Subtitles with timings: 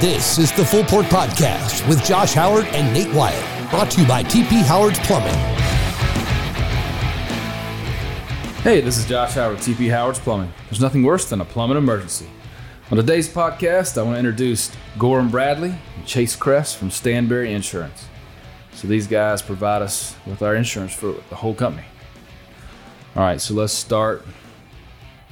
[0.00, 4.06] This is the Full Port Podcast with Josh Howard and Nate Wyatt, brought to you
[4.06, 5.34] by TP Howard Plumbing.
[8.62, 10.52] Hey, this is Josh Howard, TP Howard's Plumbing.
[10.66, 12.28] There's nothing worse than a plumbing emergency.
[12.92, 18.06] On today's podcast, I want to introduce Gorham Bradley and Chase Kress from Stanberry Insurance.
[18.74, 21.88] So these guys provide us with our insurance for the whole company.
[23.16, 24.24] All right, so let's start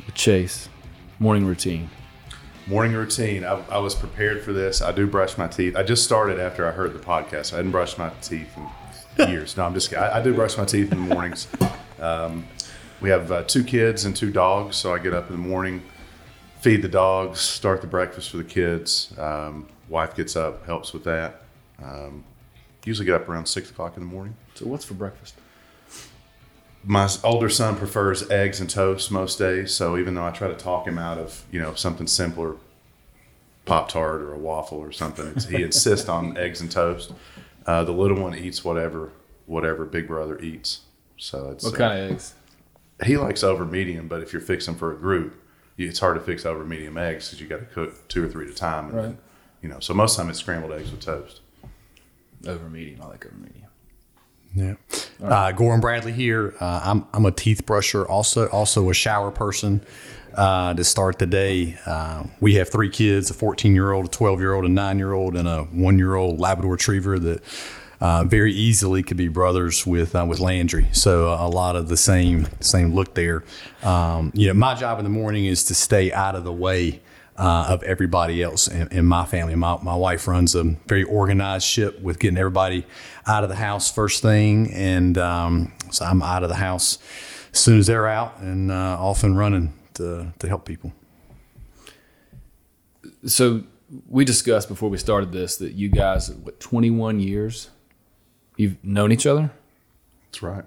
[0.07, 0.69] with Chase.
[1.21, 1.89] Morning routine.
[2.69, 3.45] Morning routine.
[3.45, 4.83] I, I, was prepared for this.
[4.83, 5.77] I do brush my teeth.
[5.77, 7.53] I just started after I heard the podcast.
[7.53, 8.59] I hadn't brushed my teeth
[9.19, 9.57] in years.
[9.57, 9.95] No, I'm just.
[9.95, 11.47] I, I do brush my teeth in the mornings.
[12.01, 12.45] Um,
[13.01, 15.81] we have uh, two kids and two dogs, so I get up in the morning,
[16.59, 19.15] feed the dogs, start the breakfast for the kids.
[19.17, 21.43] Um, wife gets up, helps with that.
[21.81, 22.25] Um,
[22.85, 24.35] usually get up around six o'clock in the morning.
[24.55, 25.37] So what's for breakfast?
[26.87, 29.75] My older son prefers eggs and toast most days.
[29.75, 32.57] So even though I try to talk him out of you know something simpler,
[33.65, 37.13] pop tart or a waffle or something, he insists on eggs and toast.
[37.67, 39.11] Uh, the little one eats whatever
[39.47, 40.83] whatever Big Brother eats.
[41.17, 42.35] So it's what kind uh, of eggs?
[43.05, 45.35] He likes over medium, but if you're fixing for a group,
[45.77, 48.47] it's hard to fix over medium eggs because you got to cook two or three
[48.47, 48.91] at a time.
[48.91, 49.03] right.
[49.03, 49.19] Then,
[49.61, 51.41] you know, so most of the time it's scrambled eggs with toast.
[52.47, 53.66] Over medium, I like over medium.
[54.57, 54.75] Yeah.
[55.21, 55.51] Right.
[55.51, 56.55] Uh, Bradley here.
[56.59, 59.83] Uh, I'm, I'm a teeth brusher, also also a shower person.
[60.35, 64.09] Uh, to start the day, uh, we have three kids: a 14 year old, a
[64.09, 67.43] 12 year old, a nine year old, and a one year old Labrador Retriever that
[68.01, 70.89] uh, very easily could be brothers with uh, with Landry.
[70.93, 73.45] So a lot of the same same look there.
[73.83, 77.01] Um, you know, my job in the morning is to stay out of the way
[77.39, 79.55] uh, of everybody else in, in, my family.
[79.55, 82.87] My, my wife runs a very organized ship with getting everybody
[83.27, 84.73] out of the house first thing.
[84.73, 86.99] And um, so I'm out of the house
[87.53, 90.93] as soon as they're out and uh, off and running to, to help people.
[93.27, 93.65] So
[94.09, 97.71] we discussed before we started this that you guys, what, 21 years
[98.57, 99.51] you've known each other?
[100.27, 100.65] That's right.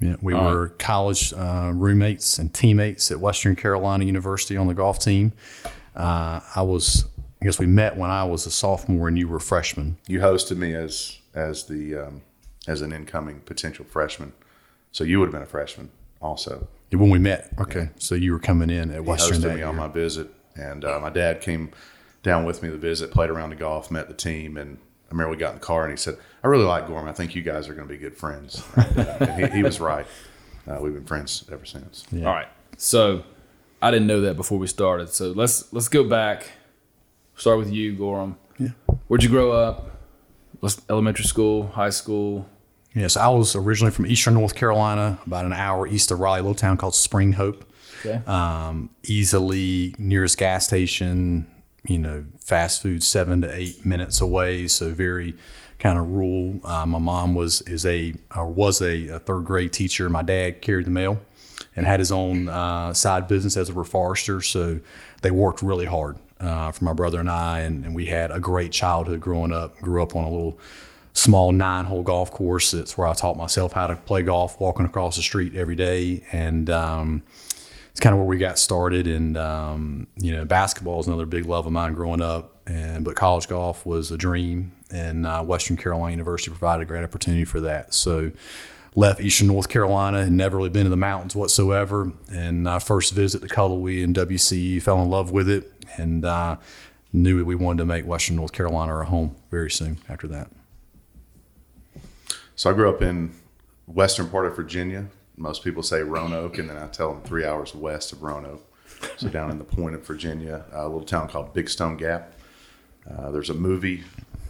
[0.00, 0.78] Yeah, we All were right.
[0.78, 5.32] college uh, roommates and teammates at Western Carolina University on the golf team.
[5.94, 7.04] Uh, I was,
[7.40, 9.98] I guess we met when I was a sophomore and you were a freshman.
[10.06, 12.22] You hosted me as as the um,
[12.66, 14.32] as an incoming potential freshman,
[14.92, 15.90] so you would have been a freshman
[16.20, 16.68] also.
[16.90, 17.88] When we met, okay, yeah.
[17.98, 19.42] so you were coming in at Western.
[19.42, 21.70] He hosted me on my visit, and uh, my dad came
[22.22, 25.30] down with me to visit, played around the golf, met the team, and I remember
[25.30, 27.08] we got in the car and he said, "I really like Gorham.
[27.08, 30.06] I think you guys are going to be good friends." and he, he, was right.
[30.68, 32.04] Uh, we've been friends ever since.
[32.10, 32.26] Yeah.
[32.26, 33.24] All right, so
[33.84, 35.10] I didn't know that before we started.
[35.10, 36.50] So let's let's go back.
[37.36, 38.38] Start with you, Gorham.
[38.58, 38.68] Yeah.
[39.08, 39.90] Where'd you grow up?
[40.88, 42.48] Elementary school, high school?
[42.94, 46.42] Yes, I was originally from Eastern North Carolina, about an hour east of Raleigh, a
[46.42, 47.70] little town called Spring Hope.
[48.00, 48.24] Okay.
[48.26, 51.46] Um, easily nearest gas station,
[51.86, 54.66] you know, fast food seven to eight minutes away.
[54.66, 55.34] So very
[55.78, 56.58] kind of rural.
[56.64, 60.08] Uh, my mom was is a or was a, a, third grade teacher.
[60.08, 61.20] My dad carried the mail
[61.76, 64.44] and had his own uh, side business as a reforester.
[64.44, 64.80] So
[65.22, 68.40] they worked really hard uh, for my brother and I, and, and, we had a
[68.40, 69.78] great childhood growing up.
[69.78, 70.58] Grew up on a little
[71.12, 72.72] small nine-hole golf course.
[72.72, 76.24] That's where I taught myself how to play golf, walking across the street every day,
[76.32, 77.22] and um,
[77.90, 79.06] it's kind of where we got started.
[79.06, 83.14] And um, you know, basketball is another big love of mine growing up, and but
[83.14, 87.60] college golf was a dream, and uh, Western Carolina University provided a great opportunity for
[87.60, 87.94] that.
[87.94, 88.32] So
[88.94, 92.12] left Eastern North Carolina and never really been to the mountains whatsoever.
[92.30, 96.56] And I first visit to Cullowhee and WCU, fell in love with it, and uh,
[97.12, 100.48] knew we wanted to make Western North Carolina our home very soon after that.
[102.56, 103.34] So I grew up in
[103.86, 105.06] western part of Virginia.
[105.36, 108.64] Most people say Roanoke, and then I tell them three hours west of Roanoke.
[109.16, 112.32] So down in the point of Virginia, a little town called Big Stone Gap.
[113.10, 114.04] Uh, there's a movie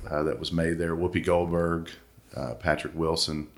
[0.09, 0.95] uh, that was made there.
[0.95, 1.91] Whoopi Goldberg,
[2.37, 3.49] uh, Patrick Wilson,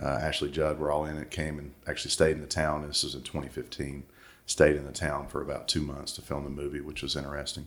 [0.00, 1.30] uh, Ashley Judd were all in it.
[1.30, 2.86] Came and actually stayed in the town.
[2.86, 4.04] This was in 2015.
[4.46, 7.66] Stayed in the town for about two months to film the movie, which was interesting.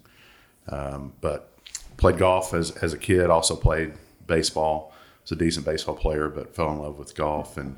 [0.67, 1.51] Um, but
[1.97, 3.29] played golf as as a kid.
[3.29, 3.93] Also played
[4.27, 4.93] baseball.
[5.23, 7.75] Was a decent baseball player, but fell in love with golf and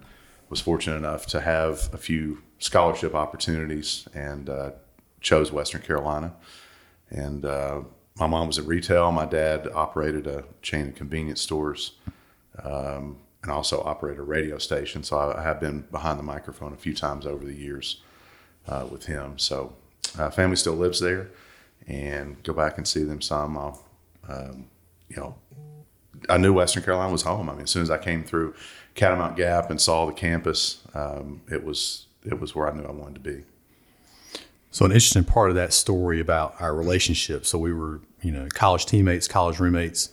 [0.50, 4.71] was fortunate enough to have a few scholarship opportunities and uh,
[5.21, 6.33] chose Western Carolina.
[7.09, 7.81] And uh,
[8.18, 9.12] my mom was in retail.
[9.12, 11.94] My dad operated a chain of convenience stores.
[12.62, 15.03] Um, and also operate a radio station.
[15.03, 18.01] So I, I, have been behind the microphone a few times over the years
[18.67, 19.39] uh, with him.
[19.39, 19.73] So
[20.17, 21.29] uh, family still lives there,
[21.88, 23.57] and go back and see them some.
[23.57, 23.83] I'll,
[24.29, 24.65] um,
[25.09, 25.35] you know,
[26.29, 27.49] I knew Western Carolina was home.
[27.49, 28.53] I mean, as soon as I came through
[28.95, 32.91] Catamount Gap and saw the campus, um, it was it was where I knew I
[32.91, 33.43] wanted to be.
[34.69, 37.45] So an interesting part of that story about our relationship.
[37.45, 40.09] So we were, you know, college teammates, college roommates.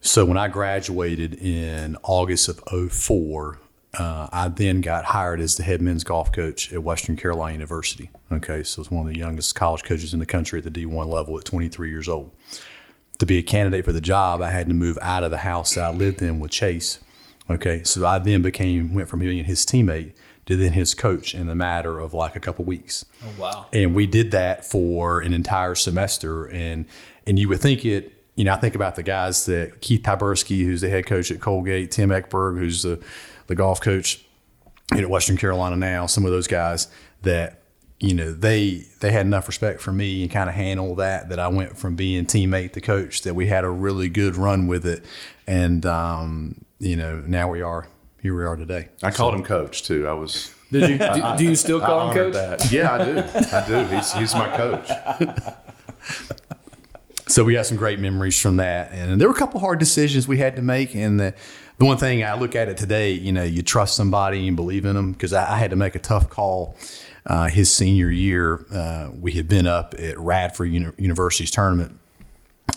[0.00, 2.60] So when I graduated in August of
[2.90, 3.58] 04,
[3.98, 8.10] uh, I then got hired as the head men's golf coach at Western Carolina University.
[8.32, 11.06] Okay, so it's one of the youngest college coaches in the country at the D1
[11.06, 12.30] level at 23 years old.
[13.18, 15.74] To be a candidate for the job, I had to move out of the house
[15.74, 17.00] that I lived in with Chase.
[17.50, 20.14] Okay, so I then became went from being his teammate
[20.46, 23.04] to then his coach in the matter of like a couple weeks.
[23.22, 23.66] Oh wow!
[23.72, 26.86] And we did that for an entire semester, and
[27.26, 28.14] and you would think it.
[28.40, 31.40] You know, I think about the guys that Keith Tyberski, who's the head coach at
[31.40, 32.98] Colgate, Tim Eckberg, who's the
[33.48, 34.24] the golf coach
[34.92, 36.06] at Western Carolina now.
[36.06, 36.88] Some of those guys
[37.20, 37.60] that
[37.98, 41.38] you know they they had enough respect for me and kind of handle that that
[41.38, 44.86] I went from being teammate to coach that we had a really good run with
[44.86, 45.04] it,
[45.46, 47.88] and um, you know now we are
[48.22, 48.88] here we are today.
[49.02, 50.08] I called him coach too.
[50.08, 50.54] I was.
[50.72, 50.96] Did you?
[50.96, 52.32] do, do you still call him coach?
[52.32, 52.72] That.
[52.72, 53.18] Yeah, I do.
[53.54, 53.94] I do.
[53.94, 54.88] He's he's my coach.
[57.30, 60.26] so we got some great memories from that, and there were a couple hard decisions
[60.26, 61.34] we had to make, and the
[61.78, 64.84] the one thing I look at it today, you know, you trust somebody and believe
[64.84, 66.76] in them because I, I, had to make a tough call.
[67.24, 71.98] Uh, his senior year, uh, we had been up at Radford Uni- University's tournament,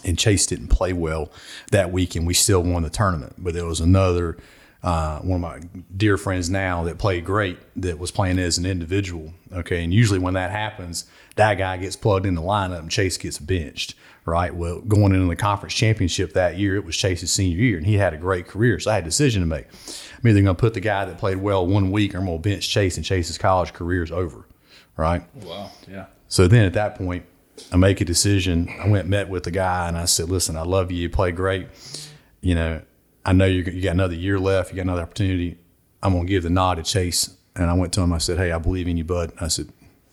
[0.06, 1.30] and Chase didn't play well
[1.72, 3.36] that week, and we still won the tournament.
[3.38, 4.38] But there was another
[4.84, 8.66] uh, one of my dear friends now that played great that was playing as an
[8.66, 9.34] individual.
[9.52, 13.18] Okay, and usually when that happens, that guy gets plugged in the lineup and Chase
[13.18, 13.96] gets benched
[14.26, 14.54] right?
[14.54, 17.96] Well, going into the conference championship that year, it was Chase's senior year, and he
[17.96, 18.80] had a great career.
[18.80, 19.66] So I had a decision to make.
[19.66, 22.42] I'm either going to put the guy that played well one week, or I'm going
[22.42, 24.46] to bench Chase, and Chase's college career is over,
[24.98, 25.24] right?
[25.44, 26.06] Wow, yeah.
[26.28, 27.26] So then at that point,
[27.72, 28.70] I make a decision.
[28.82, 30.98] I went met with the guy, and I said, "Listen, I love you.
[30.98, 31.68] You play great.
[32.42, 32.82] You know,
[33.26, 34.72] I know you got another year left.
[34.72, 35.58] You got another opportunity.
[36.02, 38.14] I'm going to give the nod to Chase." And I went to him.
[38.14, 39.70] I said, "Hey, I believe in you, bud." I said,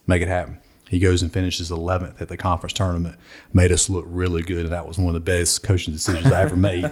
[0.06, 0.60] "Make it happen."
[0.90, 3.16] He goes and finishes 11th at the conference tournament.
[3.52, 6.42] Made us look really good, and that was one of the best coaching decisions I
[6.42, 6.82] ever made.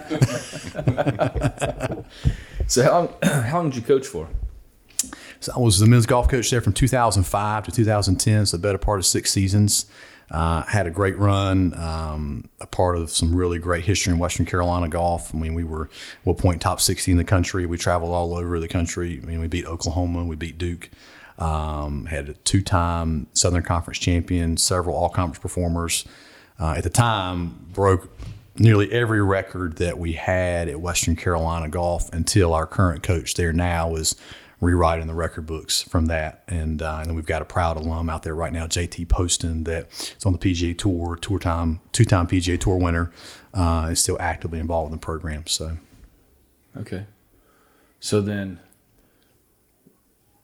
[2.67, 4.29] so how long, how long did you coach for?
[5.41, 8.77] So I was the men's golf coach there from 2005 to 2010, so the better
[8.77, 9.85] part of six seasons.
[10.31, 14.45] Uh, had a great run, um, a part of some really great history in Western
[14.45, 15.33] Carolina golf.
[15.33, 17.65] I mean, we were at one point top 60 in the country.
[17.65, 19.19] We traveled all over the country.
[19.21, 20.89] I mean, we beat Oklahoma, we beat Duke.
[21.39, 26.05] Um, had a two-time Southern Conference champion, several all-conference performers.
[26.59, 28.09] Uh, at the time, broke
[28.57, 33.53] nearly every record that we had at Western Carolina Golf until our current coach there
[33.53, 34.15] now is
[34.61, 36.43] rewriting the record books from that.
[36.47, 39.63] And, uh, and then we've got a proud alum out there right now, JT Poston,
[39.63, 43.11] that's on the PGA Tour, tour time, two-time PGA Tour winner,
[43.53, 45.47] uh, is still actively involved in the program.
[45.47, 45.77] So,
[46.77, 47.05] okay.
[47.99, 48.59] So then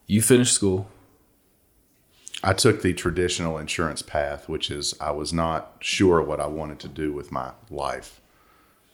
[0.08, 0.88] you finished school.
[2.44, 6.80] I took the traditional insurance path, which is I was not sure what I wanted
[6.80, 8.22] to do with my life.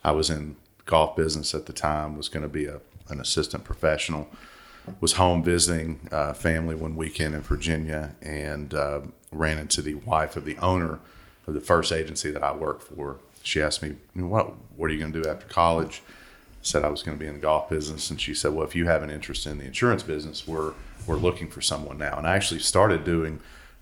[0.04, 2.80] I was in golf business at the time, was going to be a,
[3.10, 4.30] an assistant professional,
[5.00, 9.02] was home visiting uh, family one weekend in Virginia, and uh,
[9.32, 11.00] ran into the wife of the owner
[11.48, 13.18] of the first agency that I worked for.
[13.44, 16.90] She asked me, "What what are you going to do after college?" I said I
[16.90, 19.04] was going to be in the golf business, and she said, "Well, if you have
[19.04, 20.74] an interest in the insurance business, we're
[21.08, 22.18] we're looking for someone now.
[22.18, 23.40] And I actually started doing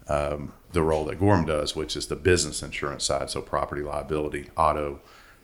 [0.08, 4.50] um, the role that Gorham does, which is the business insurance side, so property liability,
[4.58, 5.00] auto,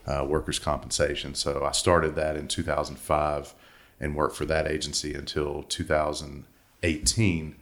[0.08, 1.36] uh, workers' compensation.
[1.36, 3.54] So I started that in 2005
[4.00, 7.56] and worked for that agency until 2018.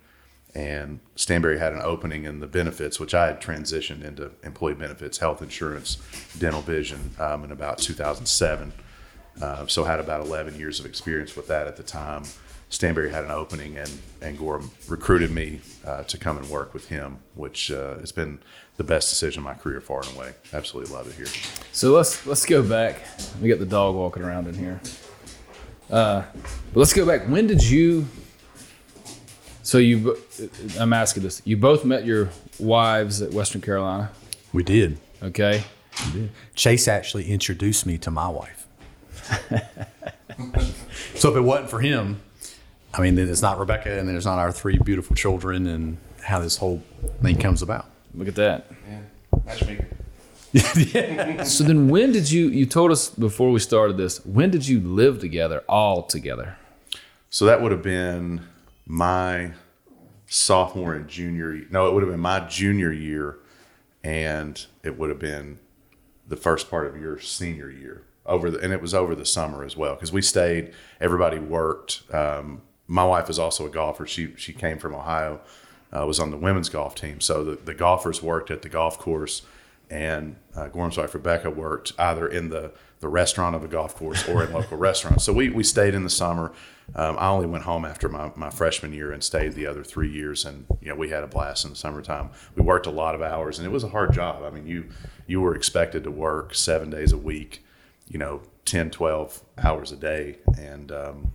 [0.55, 5.17] And Stanberry had an opening in the benefits, which I had transitioned into employee benefits,
[5.17, 5.97] health insurance,
[6.37, 8.73] dental vision um, in about 2007.
[9.41, 12.23] Uh, so had about 11 years of experience with that at the time.
[12.73, 16.87] Stanberry had an opening, and and Gorham recruited me uh, to come and work with
[16.87, 18.39] him, which uh, has been
[18.77, 20.33] the best decision of my career, far and away.
[20.53, 21.27] Absolutely love it here.
[21.71, 22.99] So let's let's go back.
[23.39, 24.81] We got the dog walking around in here.
[25.93, 26.23] Uh,
[26.73, 27.27] but let's go back.
[27.27, 28.07] When did you?
[29.62, 30.17] So you,
[30.79, 31.43] I'm asking this.
[31.45, 34.09] You both met your wives at Western Carolina.
[34.53, 34.97] We did.
[35.21, 35.63] Okay.
[36.07, 36.31] We did.
[36.55, 38.65] Chase actually introduced me to my wife.
[41.13, 42.19] so if it wasn't for him,
[42.91, 46.57] I mean, it's not Rebecca, and there's not our three beautiful children, and how this
[46.57, 46.81] whole
[47.21, 47.85] thing comes about.
[48.15, 48.71] Look at that.
[48.89, 49.01] Yeah,
[49.45, 49.88] matchmaker.
[51.45, 52.48] So then, when did you?
[52.48, 54.24] You told us before we started this.
[54.25, 56.57] When did you live together, all together?
[57.29, 58.41] So that would have been
[58.86, 59.53] my
[60.27, 61.62] sophomore and junior.
[61.72, 63.38] No, it would have been my junior year,
[64.03, 65.60] and it would have been
[66.27, 69.63] the first part of your senior year over the, and it was over the summer
[69.63, 70.74] as well because we stayed.
[71.01, 72.03] Everybody worked.
[72.13, 74.05] Um, my wife is also a golfer.
[74.05, 75.41] She she came from Ohio,
[75.91, 77.22] uh, was on the women's golf team.
[77.22, 79.41] So the, the golfers worked at the golf course,
[79.89, 82.71] and uh, Gorham's wife Rebecca worked either in the
[83.03, 85.25] the restaurant of the golf course or in local restaurants.
[85.25, 86.53] So we, we stayed in the summer.
[86.95, 90.09] Um, I only went home after my, my freshman year and stayed the other three
[90.09, 90.45] years.
[90.45, 92.29] And, you know, we had a blast in the summertime.
[92.55, 94.43] We worked a lot of hours and it was a hard job.
[94.43, 94.85] I mean, you,
[95.27, 97.65] you were expected to work seven days a week,
[98.07, 100.37] you know, 10, 12 hours a day.
[100.57, 101.33] And, um,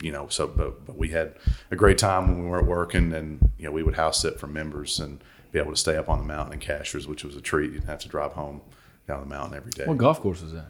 [0.00, 1.34] you know, so, but, but we had
[1.72, 4.46] a great time when we weren't working and, you know, we would house sit for
[4.46, 5.20] members and
[5.52, 7.66] be able to stay up on the mountain in Cashiers, which was a treat.
[7.72, 8.60] You didn't have to drive home
[9.06, 9.84] down the mountain every day.
[9.86, 10.66] What golf course is that?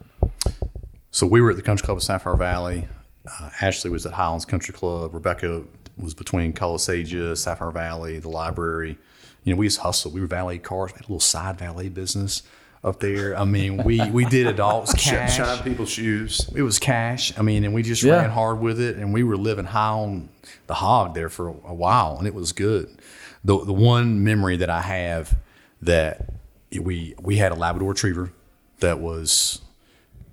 [1.11, 2.87] So we were at the Country Club of Sapphire Valley.
[3.27, 5.13] Uh, Ashley was at Highlands Country Club.
[5.15, 5.63] Rebecca
[5.97, 8.97] was between Cullasaja, Sapphire Valley, the library.
[9.45, 10.15] You know, we just hustled.
[10.15, 10.93] We were valet cars.
[10.93, 12.43] We had a little side valet business
[12.85, 13.37] up there.
[13.37, 15.37] I mean, we we did adults cash.
[15.37, 16.49] Shine people's shoes.
[16.55, 17.37] It was cash.
[17.39, 18.21] I mean, and we just Yeah.
[18.21, 20.29] ran hard with it, and we were living high on
[20.69, 22.97] the hog there for a while, and it was good.
[23.45, 25.37] The the one memory that I have
[25.83, 26.35] that
[26.73, 28.33] we we had a Labrador Retriever
[28.81, 29.61] that was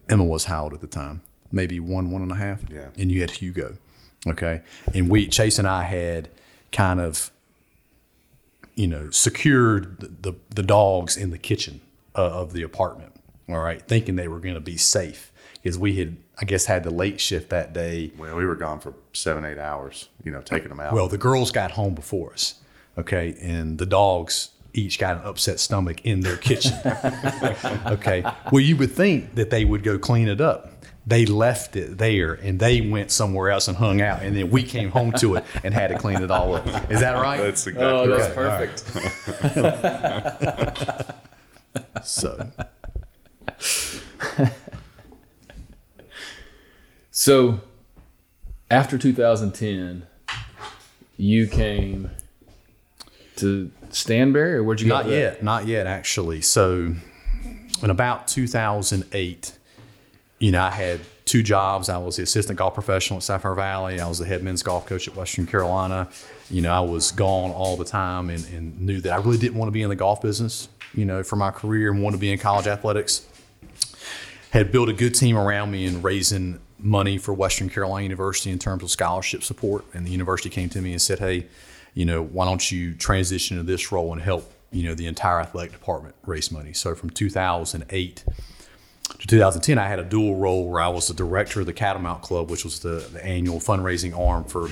[0.10, 1.22] Emma was how old at the time?
[1.52, 2.62] Maybe one one and a half.
[2.70, 2.88] Yeah.
[2.98, 3.78] And you had Hugo,
[4.28, 4.62] okay,
[4.94, 6.30] and we Chase and I had
[6.72, 7.32] kind of
[8.76, 11.82] you know, secured the, the, the dogs in the kitchen
[12.16, 13.14] uh, of the apartment.
[13.48, 16.84] All right, thinking they were going to be safe because we had, I guess, had
[16.84, 18.12] the late shift that day.
[18.18, 20.94] Well, we were gone for seven, eight hours, you know, taking them out.
[20.94, 22.56] Well, the girls got home before us,
[22.98, 26.74] okay, and the dogs each got an upset stomach in their kitchen.
[27.86, 30.72] okay, well, you would think that they would go clean it up.
[31.08, 34.64] They left it there and they went somewhere else and hung out, and then we
[34.64, 36.66] came home to it and had to clean it all up.
[36.92, 37.38] Is that right?
[37.38, 38.18] that's oh, exactly Oh, right.
[38.76, 38.92] that's
[39.54, 41.12] perfect.
[42.08, 42.52] so.
[47.12, 47.62] So,
[48.70, 50.06] after 2010,
[51.16, 52.12] you came
[53.38, 54.96] to Stanberry, or where'd you go?
[54.96, 55.16] Not to that?
[55.16, 56.42] yet, not yet actually.
[56.42, 56.96] So,
[57.82, 59.58] in about 2008,
[60.40, 61.90] you know, I had two jobs.
[61.90, 64.00] I was the assistant golf professional at Sapphire Valley.
[64.00, 66.08] I was the head men's golf coach at Western Carolina.
[66.50, 69.58] You know, I was gone all the time and, and knew that I really didn't
[69.58, 72.22] want to be in the golf business, you know, for my career and wanted to
[72.22, 73.26] be in college athletics.
[74.52, 78.60] Had built a good team around me and raising money for Western Carolina University in
[78.60, 79.84] terms of scholarship support.
[79.94, 81.48] And the university came to me and said, hey,
[81.96, 85.40] you know, why don't you transition to this role and help, you know, the entire
[85.40, 86.74] athletic department raise money?
[86.74, 88.24] So from 2008
[89.20, 92.22] to 2010, I had a dual role where I was the director of the Catamount
[92.22, 94.70] Club, which was the, the annual fundraising arm for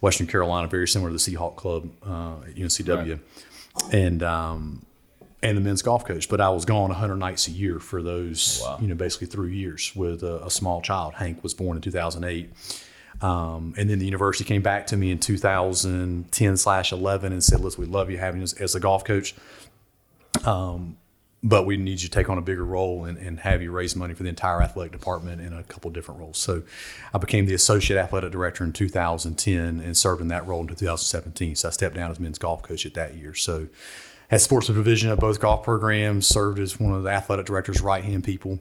[0.00, 3.20] Western Carolina, very similar to the Seahawk Club uh, at UNCW,
[3.92, 4.86] and um,
[5.42, 6.28] and the men's golf coach.
[6.28, 9.92] But I was gone 100 nights a year for those, you know, basically three years
[9.94, 11.14] with a, a small child.
[11.14, 12.50] Hank was born in 2008.
[13.20, 17.60] Um, and then the university came back to me in 2010 slash 11 and said,
[17.60, 19.34] listen, we love you having us as a golf coach
[21.44, 23.94] but we need you to take on a bigger role and, and have you raise
[23.94, 26.38] money for the entire athletic department in a couple different roles.
[26.38, 26.62] So
[27.12, 31.56] I became the associate athletic director in 2010 and served in that role until 2017.
[31.56, 33.34] So I stepped down as men's golf coach at that year.
[33.34, 33.68] So
[34.28, 38.02] had sports division of both golf programs, served as one of the athletic director's right
[38.02, 38.58] hand people.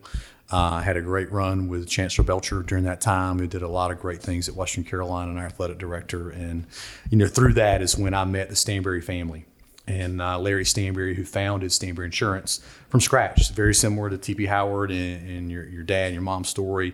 [0.53, 3.89] Uh, had a great run with Chancellor Belcher during that time, who did a lot
[3.89, 6.29] of great things at Western Carolina and our athletic director.
[6.29, 6.67] And,
[7.09, 9.45] you know, through that is when I met the Stanberry family
[9.87, 13.39] and uh, Larry Stanberry, who founded Stanberry Insurance from scratch.
[13.39, 16.93] It's very similar to TP Howard and, and your, your dad and your mom's story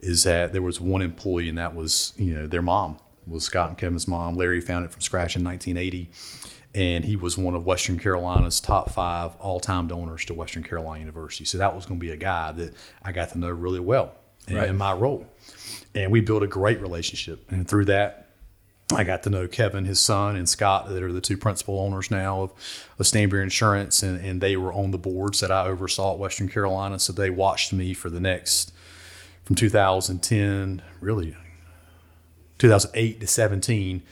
[0.00, 2.96] is that there was one employee and that was, you know, their mom
[3.26, 4.34] was Scott and Kevin's mom.
[4.34, 6.08] Larry founded it from scratch in 1980
[6.74, 11.44] and he was one of Western Carolina's top five all-time donors to Western Carolina University.
[11.44, 14.12] So that was going to be a guy that I got to know really well
[14.48, 14.68] in, Right.
[14.68, 15.26] in my role.
[15.94, 17.50] And we built a great relationship.
[17.50, 18.20] And through that,
[18.94, 22.10] I got to know Kevin, his son, and Scott, that are the two principal owners
[22.10, 22.50] now of,
[22.98, 26.48] of Stanberry Insurance, and, and they were on the boards that I oversaw at Western
[26.48, 26.98] Carolina.
[26.98, 28.72] So they watched me for the next,
[29.44, 31.34] from 2010, really
[32.58, 34.02] 2008 to 17,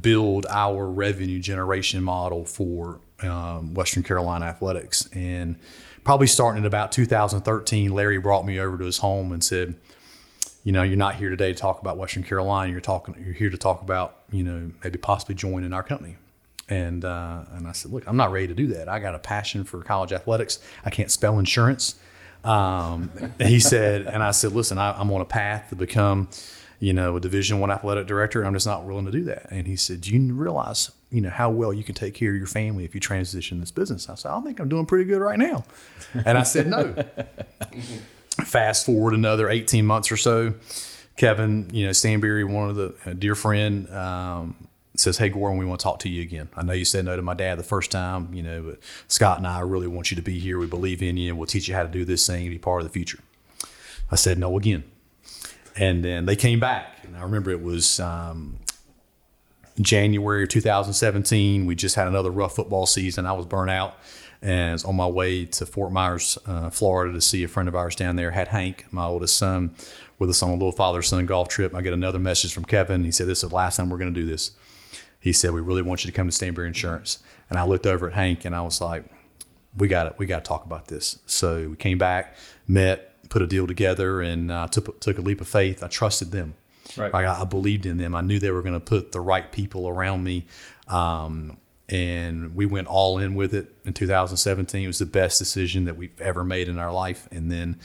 [0.00, 5.08] build our revenue generation model for um, Western Carolina athletics.
[5.12, 5.56] And
[6.04, 9.76] probably starting at about 2013, Larry brought me over to his home and said,
[10.64, 12.70] you know, you're not here today to talk about Western Carolina.
[12.70, 13.16] You're talking.
[13.24, 16.16] You're here to talk about, you know, maybe possibly joining our company.
[16.68, 18.88] And uh, and I said, look, I'm not ready to do that.
[18.88, 20.60] I got a passion for college athletics.
[20.84, 21.96] I can't spell insurance.
[22.44, 26.28] Um, he said, and I said, listen, I, I'm on a path to become,
[26.82, 28.44] you know, a Division One athletic director.
[28.44, 29.46] I'm just not willing to do that.
[29.52, 32.36] And he said, do you realize, you know, how well you can take care of
[32.36, 34.08] your family if you transition this business?
[34.08, 35.64] I said, I think I'm doing pretty good right now.
[36.26, 36.92] And I said, no.
[38.44, 40.54] Fast forward another 18 months or so,
[41.16, 44.56] Kevin, you know, Stanberry, one of the dear friend, um,
[44.96, 46.48] says, "Hey, Gorham, we want to talk to you again.
[46.56, 49.38] I know you said no to my dad the first time, you know, but Scott
[49.38, 50.58] and I really want you to be here.
[50.58, 52.58] We believe in you, and we'll teach you how to do this thing and be
[52.58, 53.20] part of the future."
[54.10, 54.84] I said no again,
[55.76, 58.58] and then they came back, and I remember it was um,
[59.80, 61.66] January of 2017.
[61.66, 63.26] We just had another rough football season.
[63.26, 63.96] I was burnt out
[64.42, 67.76] and was on my way to Fort Myers, uh, Florida to see a friend of
[67.76, 68.32] ours down there.
[68.32, 69.74] Had Hank, my oldest son,
[70.18, 71.74] with us on a little father son golf trip.
[71.74, 73.04] I get another message from Kevin.
[73.04, 74.50] He said, This is the last time we're going to do this.
[75.20, 77.22] He said, We really want you to come to Stanberry Insurance.
[77.48, 79.04] And I looked over at Hank and I was like,
[79.76, 80.14] We got it.
[80.18, 81.20] We got to talk about this.
[81.26, 82.36] So we came back,
[82.66, 85.82] met, put a deal together, and uh, took, took a leap of faith.
[85.82, 86.54] I trusted them.
[86.98, 87.12] Right.
[87.12, 88.14] Like, I, I believed in them.
[88.14, 90.44] I knew they were going to put the right people around me.
[90.86, 91.56] Um,
[91.88, 94.84] and we went all in with it in 2017.
[94.84, 97.26] It was the best decision that we've ever made in our life.
[97.32, 97.80] And then,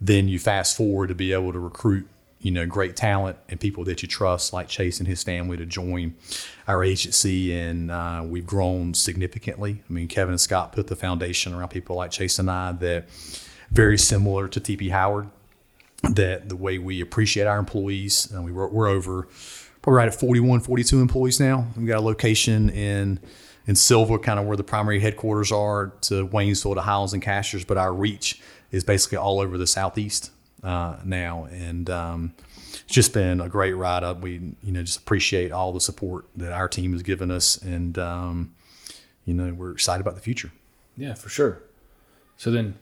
[0.00, 2.06] then you fast forward to be able to recruit,
[2.40, 5.66] you know, great talent and people that you trust, like Chase and his family, to
[5.66, 6.14] join
[6.68, 7.52] our agency.
[7.56, 9.82] And uh, we've grown significantly.
[9.88, 13.08] I mean, Kevin and Scott put the foundation around people like Chase and I that
[13.74, 15.28] very similar to TP Howard.
[16.02, 19.26] That the way we appreciate our employees, and we we're, we're over
[19.80, 21.66] probably right at 41, 42 employees now.
[21.76, 23.20] We've got a location in
[23.66, 27.64] in Sylva, kind of where the primary headquarters are, to Waynesville, to Highlands and Cashiers,
[27.64, 28.40] but our reach
[28.70, 30.30] is basically all over the southeast
[30.62, 32.34] uh, now, and um,
[32.72, 34.20] it's just been a great ride up.
[34.20, 37.98] We you know just appreciate all the support that our team has given us, and
[37.98, 38.54] um,
[39.24, 40.52] you know we're excited about the future.
[40.98, 41.62] Yeah, for sure.
[42.36, 42.74] So then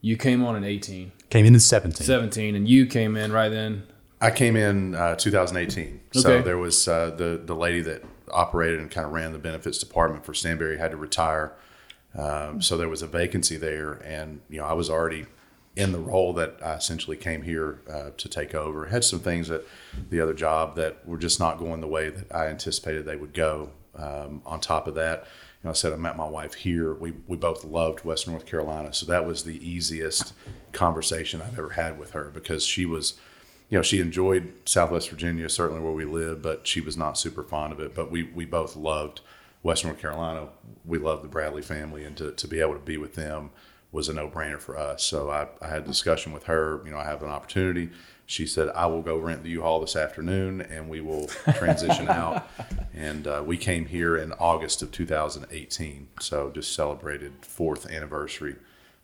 [0.00, 2.06] you came on in 18, Came in in 17.
[2.06, 3.84] 17, and you came in right then.
[4.20, 6.00] I came in uh, 2018.
[6.12, 6.44] So Okay.
[6.44, 8.02] there was uh, the the lady that
[8.32, 11.52] operated and kind of ran the benefits department for Stanberry had to retire.
[12.16, 15.26] Um, so there was a vacancy there, and you know I was already
[15.76, 18.86] in the role that I essentially came here uh, to take over.
[18.86, 19.62] Had some things at
[20.10, 23.32] the other job that were just not going the way that I anticipated they would
[23.32, 23.70] go.
[23.96, 25.26] Um, on top of that, you
[25.64, 26.94] know, I said I met my wife here.
[26.94, 30.32] We we both loved Western North Carolina, so that was the easiest
[30.72, 33.18] conversation I've ever had with her because she was
[33.70, 37.44] you know, she enjoyed Southwest Virginia, certainly where we live, but she was not super
[37.44, 37.94] fond of it.
[37.94, 39.20] But we, we both loved
[39.62, 40.48] Western North Carolina.
[40.84, 43.50] We loved the Bradley family, and to, to be able to be with them
[43.92, 45.02] was a no brainer for us.
[45.02, 46.80] So I, I had a discussion with her.
[46.84, 47.90] You know, I have an opportunity.
[48.26, 52.08] She said, I will go rent the U Haul this afternoon and we will transition
[52.08, 52.48] out.
[52.94, 56.08] And uh, we came here in August of 2018.
[56.20, 58.56] So just celebrated fourth anniversary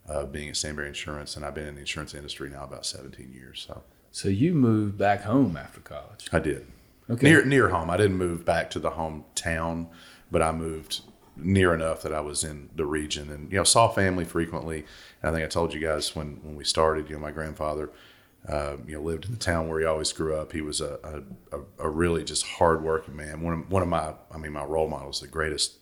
[0.06, 1.34] of being at Stanberry Insurance.
[1.34, 3.64] And I've been in the insurance industry now about 17 years.
[3.66, 3.82] So.
[4.12, 6.28] So you moved back home after college.
[6.32, 6.66] I did.
[7.10, 7.28] Okay.
[7.28, 7.90] Near near home.
[7.90, 9.88] I didn't move back to the hometown,
[10.30, 11.02] but I moved
[11.36, 14.84] near enough that I was in the region and you know saw family frequently.
[15.22, 17.08] And I think I told you guys when when we started.
[17.08, 17.90] You know, my grandfather,
[18.48, 20.52] uh, you know, lived in the town where he always grew up.
[20.52, 21.22] He was a
[21.52, 23.40] a, a really just hardworking man.
[23.42, 25.78] One of one of my I mean my role models, the greatest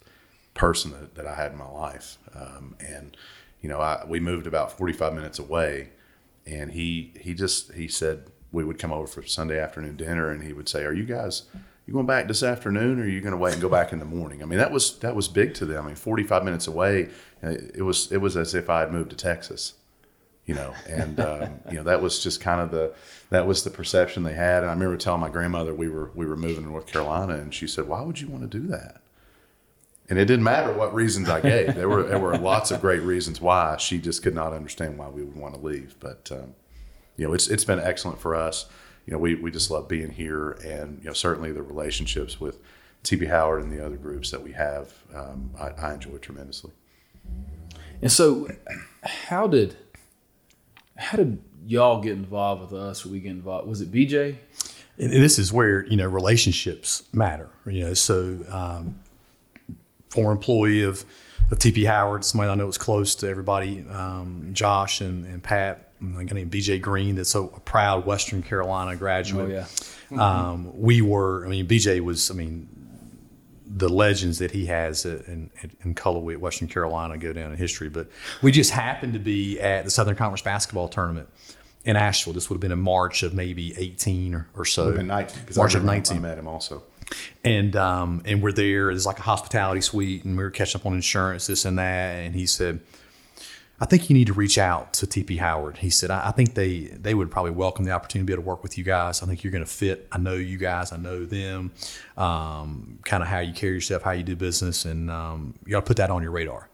[0.55, 2.19] person that, that I had in my life.
[2.35, 3.17] Um, and
[3.61, 5.91] you know, I we moved about forty five minutes away
[6.47, 10.43] and he he just he said we would come over for Sunday afternoon dinner, and
[10.43, 11.43] he would say, "Are you guys
[11.87, 13.99] you going back this afternoon, or are you going to wait and go back in
[13.99, 15.85] the morning?" I mean, that was that was big to them.
[15.85, 17.11] I mean, forty five minutes away,
[17.43, 19.75] uh, it was it was as if I had moved to Texas,
[20.47, 22.95] you know, and um, you know that was just kind of the
[23.31, 24.63] that was the perception they had.
[24.63, 27.53] And I remember telling my grandmother we were we were moving to North Carolina, and
[27.53, 29.03] she said, "Why would you want to do that?"
[30.09, 31.75] And it didn't matter what reasons I gave.
[31.75, 33.77] There were there were lots of great reasons why.
[33.79, 35.97] She just could not understand why we would want to leave.
[36.01, 36.55] But um,
[37.17, 38.67] you know, it's it's been excellent for us.
[39.07, 42.59] You know, we, we just love being here, and you know, certainly the relationships with
[43.03, 46.73] TP Howard and the other groups that we have, um, I, I enjoy tremendously.
[48.01, 48.49] And so,
[49.03, 49.77] how did
[50.97, 53.05] how did y'all get involved with us?
[53.05, 53.69] Or we get involved?
[53.69, 54.37] Was it BJ?
[54.99, 57.51] And this is where you know relationships matter.
[57.67, 59.01] You know, so um,
[60.09, 61.05] former employee of
[61.51, 65.91] of TP Howard, somebody I know is close to everybody, um, Josh and, and Pat,
[65.94, 69.51] and a guy named BJ Green, that's a, a proud Western Carolina graduate.
[69.51, 70.41] Oh yeah.
[70.51, 72.69] Um, we were, I mean, BJ was, I mean,
[73.67, 77.59] the legends that he has in, in, in Cullowhee at Western Carolina go down in
[77.59, 77.89] history.
[77.89, 78.09] But
[78.43, 81.29] we just happened to be at the Southern Conference basketball tournament
[81.85, 82.35] in Asheville.
[82.35, 84.93] This would have been in March of maybe 18 or, or so.
[84.93, 86.83] And 19, because March I of 19 I met him also.
[87.43, 88.91] and um, and we're there.
[88.91, 92.15] It's like a hospitality suite, and we were catching up on insurance, this and that.
[92.17, 92.81] And he said,
[93.81, 96.55] "I think you need to reach out to TP Howard." He said, "I, I think
[96.55, 99.23] they they would probably welcome the opportunity to be able to work with you guys.
[99.23, 100.09] I think you're going to fit.
[100.13, 100.93] I know you guys.
[100.93, 101.73] I know them.
[102.17, 105.81] Um, kind of how you carry yourself, how you do business, and um, you got
[105.81, 106.69] to put that on your radar."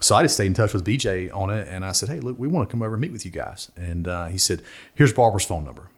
[0.00, 2.38] So I just stayed in touch with BJ on it, and I said, "Hey, look,
[2.38, 4.62] we want to come over and meet with you guys." And uh, he said,
[4.94, 5.88] "Here's Barbara's phone number."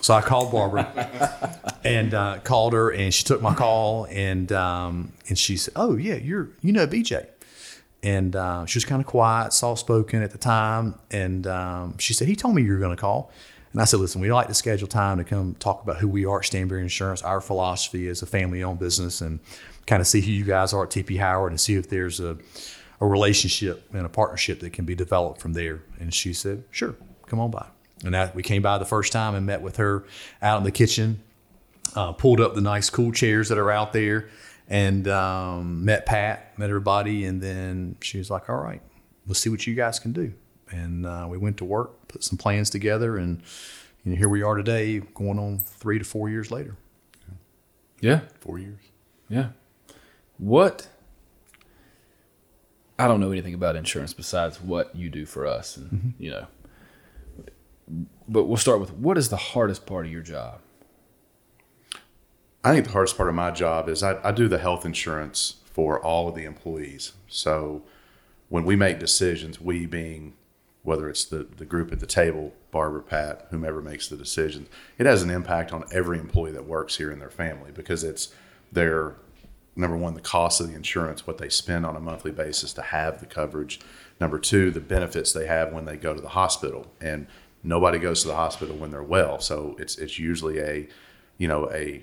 [0.00, 5.12] So I called Barbara and uh, called her, and she took my call, and um,
[5.28, 7.26] and she said, "Oh yeah, you're you know BJ,"
[8.02, 12.14] and uh, she was kind of quiet, soft spoken at the time, and um, she
[12.14, 13.30] said, "He told me you were going to call."
[13.72, 16.24] And I said, listen, we like to schedule time to come talk about who we
[16.24, 19.38] are at Stanberry Insurance, our philosophy as a family owned business, and
[19.86, 22.36] kind of see who you guys are at TP Howard and see if there's a,
[23.00, 25.82] a relationship and a partnership that can be developed from there.
[26.00, 27.66] And she said, sure, come on by.
[28.04, 30.04] And that we came by the first time and met with her
[30.42, 31.22] out in the kitchen,
[31.94, 34.28] uh, pulled up the nice cool chairs that are out there,
[34.70, 38.80] and um, met Pat, met everybody, and then she was like, all right,
[39.26, 40.32] let's see what you guys can do
[40.72, 43.42] and uh, we went to work, put some plans together, and
[44.04, 46.76] you know, here we are today, going on three to four years later.
[48.00, 48.78] Yeah, Four years.
[49.28, 49.48] yeah.
[50.38, 50.86] What?
[53.00, 56.46] I don't know anything about insurance besides what you do for us, and you know.
[58.28, 60.60] But we'll start with what is the hardest part of your job?
[62.62, 65.56] I think the hardest part of my job is I, I do the health insurance
[65.64, 67.12] for all of the employees.
[67.28, 67.82] So
[68.48, 70.34] when we make decisions, we being
[70.82, 75.04] whether it's the, the group at the table, Barbara, Pat, whomever makes the decisions, it
[75.04, 78.34] has an impact on every employee that works here and their family because it's
[78.72, 79.16] their
[79.76, 82.82] number one, the cost of the insurance, what they spend on a monthly basis to
[82.82, 83.78] have the coverage.
[84.20, 86.90] Number two, the benefits they have when they go to the hospital.
[87.00, 87.26] And
[87.62, 89.38] nobody goes to the hospital when they're well.
[89.38, 90.88] So it's it's usually a
[91.38, 92.02] you know, a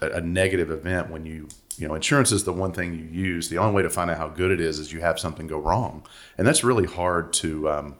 [0.00, 3.48] a negative event when you you know insurance is the one thing you use.
[3.48, 5.58] The only way to find out how good it is is you have something go
[5.58, 6.06] wrong.
[6.38, 7.96] And that's really hard to um,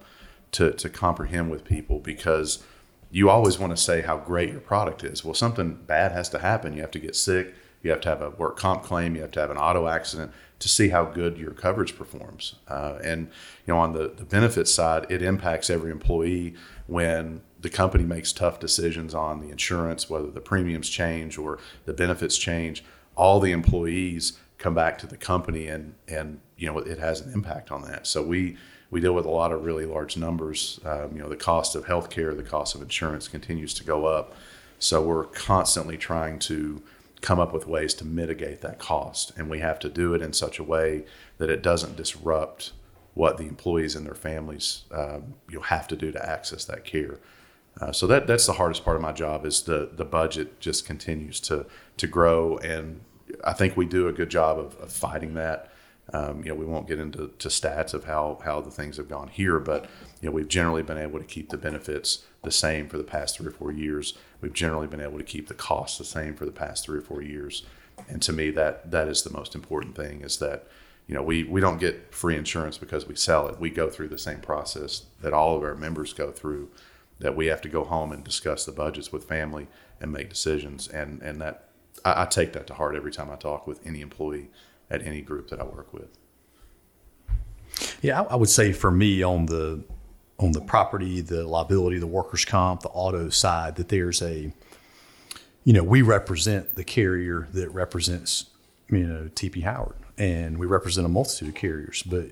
[0.52, 2.62] to, to comprehend with people because
[3.10, 5.24] you always want to say how great your product is.
[5.24, 6.74] Well something bad has to happen.
[6.74, 7.54] You have to get sick.
[7.82, 9.14] You have to have a work comp claim.
[9.14, 12.56] You have to have an auto accident to see how good your coverage performs.
[12.66, 13.28] Uh, and
[13.66, 16.54] you know on the, the benefits side it impacts every employee
[16.86, 21.92] when the company makes tough decisions on the insurance, whether the premiums change or the
[21.92, 22.84] benefits change,
[23.16, 27.32] all the employees come back to the company and and you know it has an
[27.32, 28.06] impact on that.
[28.06, 28.56] So we
[28.92, 30.78] we deal with a lot of really large numbers.
[30.84, 34.32] Um, you know the cost of healthcare, the cost of insurance continues to go up.
[34.78, 36.80] So we're constantly trying to
[37.20, 40.32] come up with ways to mitigate that cost, and we have to do it in
[40.32, 41.04] such a way
[41.38, 42.70] that it doesn't disrupt
[43.14, 46.84] what the employees and their families um, you know, have to do to access that
[46.84, 47.18] care.
[47.80, 50.86] Uh, so that that's the hardest part of my job is the the budget just
[50.86, 51.66] continues to
[51.98, 53.00] to grow, and
[53.44, 55.70] I think we do a good job of, of fighting that.
[56.12, 59.08] Um, you know, we won't get into to stats of how how the things have
[59.08, 59.86] gone here, but
[60.20, 63.36] you know, we've generally been able to keep the benefits the same for the past
[63.36, 64.14] three or four years.
[64.40, 67.02] We've generally been able to keep the costs the same for the past three or
[67.02, 67.64] four years,
[68.08, 70.66] and to me, that that is the most important thing is that
[71.06, 73.60] you know we we don't get free insurance because we sell it.
[73.60, 76.70] We go through the same process that all of our members go through
[77.18, 79.68] that we have to go home and discuss the budgets with family
[80.00, 80.88] and make decisions.
[80.88, 81.68] And and that
[82.04, 84.50] I, I, take that to heart every time I talk with any employee
[84.90, 86.08] at any group that I work with.
[88.02, 89.82] Yeah, I, I would say for me on the
[90.38, 94.52] on the property, the liability, the workers' comp, the auto side, that there's a
[95.64, 98.46] you know we represent the carrier that represents
[98.90, 102.30] you know TP Howard, and we represent a multitude of carriers, but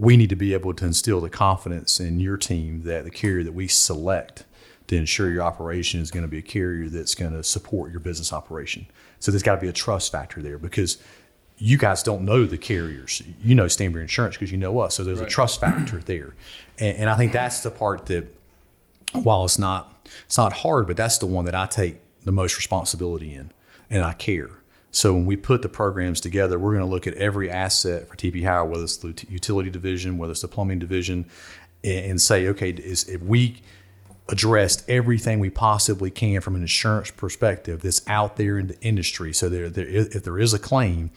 [0.00, 3.44] we need to be able to instill the confidence in your team that the carrier
[3.44, 4.44] that we select
[4.86, 8.00] to ensure your operation is going to be a carrier that's going to support your
[8.00, 8.86] business operation.
[9.18, 10.96] So there's got to be a trust factor there because
[11.58, 13.22] you guys don't know the carriers.
[13.42, 14.94] You know Stanberry Insurance because you know us.
[14.94, 15.28] So there's right.
[15.28, 16.34] a trust factor there.
[16.78, 18.26] And, and I think that's the part that,
[19.12, 22.56] while it's not it's not hard, but that's the one that I take the most
[22.56, 23.52] responsibility in,
[23.90, 24.59] and I care.
[24.92, 28.16] So when we put the programs together, we're going to look at every asset for
[28.16, 31.26] TP Howard, whether it's the utility division, whether it's the plumbing division,
[31.84, 33.62] and say, okay, is if we
[34.30, 39.32] addressed everything we possibly can from an insurance perspective that's out there in the industry.
[39.32, 41.10] So there, there is, if there is a claim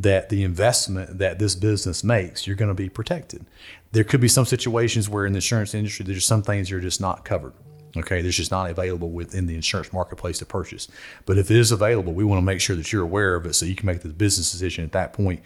[0.00, 3.46] that the investment that this business makes, you're going to be protected.
[3.92, 7.00] There could be some situations where in the insurance industry, there's some things you're just
[7.00, 7.52] not covered.
[7.98, 10.88] Okay, there's just not available within the insurance marketplace to purchase.
[11.26, 13.54] But if it is available, we want to make sure that you're aware of it
[13.54, 15.42] so you can make the business decision at that point.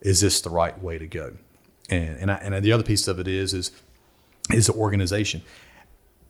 [0.00, 1.34] Is this the right way to go?
[1.88, 3.70] And and, I, and the other piece of it is is
[4.52, 5.42] is the organization.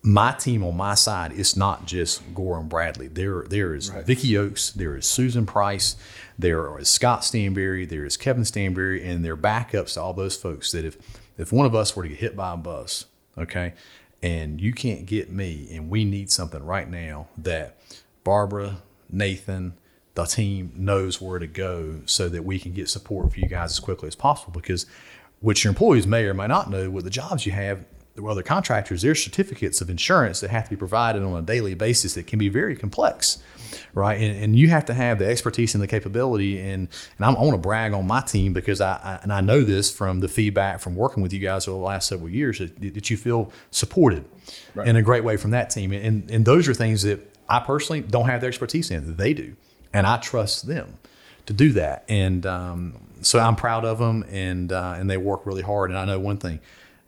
[0.04, 3.06] My team on my side, it's not just Gorham Bradley.
[3.06, 4.04] There there is right.
[4.04, 5.96] Vicki Oaks, there is Susan Price,
[6.38, 10.72] there is Scott Stanberry, there is Kevin Stanberry, and their backups to all those folks
[10.72, 10.96] that if
[11.38, 13.06] if one of us were to get hit by a bus,
[13.38, 13.74] okay,
[14.22, 17.76] and you can't get me, and we need something right now that
[18.24, 19.74] Barbara, Nathan,
[20.14, 23.72] the team knows where to go so that we can get support for you guys
[23.72, 24.52] as quickly as possible.
[24.52, 24.86] Because
[25.40, 27.84] what your employees may or may not know with the jobs you have,
[28.28, 32.14] other contractors, there's certificates of insurance that have to be provided on a daily basis
[32.14, 33.42] that can be very complex,
[33.94, 34.20] right?
[34.20, 36.60] And, and you have to have the expertise and the capability.
[36.60, 39.40] And, and I'm, i want to brag on my team because I, I, and I
[39.40, 42.58] know this from the feedback from working with you guys over the last several years
[42.58, 44.24] that, that you feel supported
[44.74, 44.88] right.
[44.88, 45.92] in a great way from that team.
[45.92, 49.56] And, and those are things that I personally don't have the expertise in they do,
[49.92, 50.98] and I trust them
[51.46, 52.04] to do that.
[52.08, 55.90] And um, so I'm proud of them, and uh, and they work really hard.
[55.90, 56.60] And I know one thing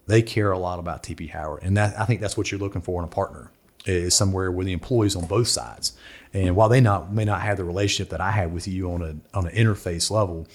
[0.07, 2.83] they care a lot about TP Howard, and that I think that's what you're looking
[2.83, 3.51] for in a partner
[3.85, 5.93] is somewhere where the employees on both sides.
[6.33, 9.03] And while they not may not have the relationship that I have with you on
[9.03, 10.47] a on an interface level,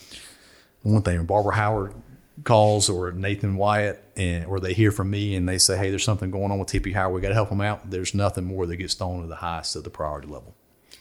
[0.84, 1.94] one thing Barbara Howard
[2.44, 6.04] calls or Nathan Wyatt and or they hear from me and they say, hey, there's
[6.04, 7.90] something going on with TP Howard, we got to help them out.
[7.90, 10.56] There's nothing more that gets thrown to the highest of the priority level.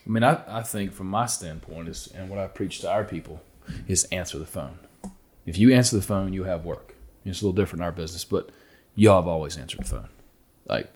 [0.07, 3.05] I mean, I, I think from my standpoint is, and what I preach to our
[3.05, 3.43] people
[3.87, 4.79] is answer the phone.
[5.45, 6.95] If you answer the phone, you have work.
[7.25, 8.51] It's a little different in our business, but
[8.95, 10.09] y'all have always answered the phone.
[10.67, 10.91] Like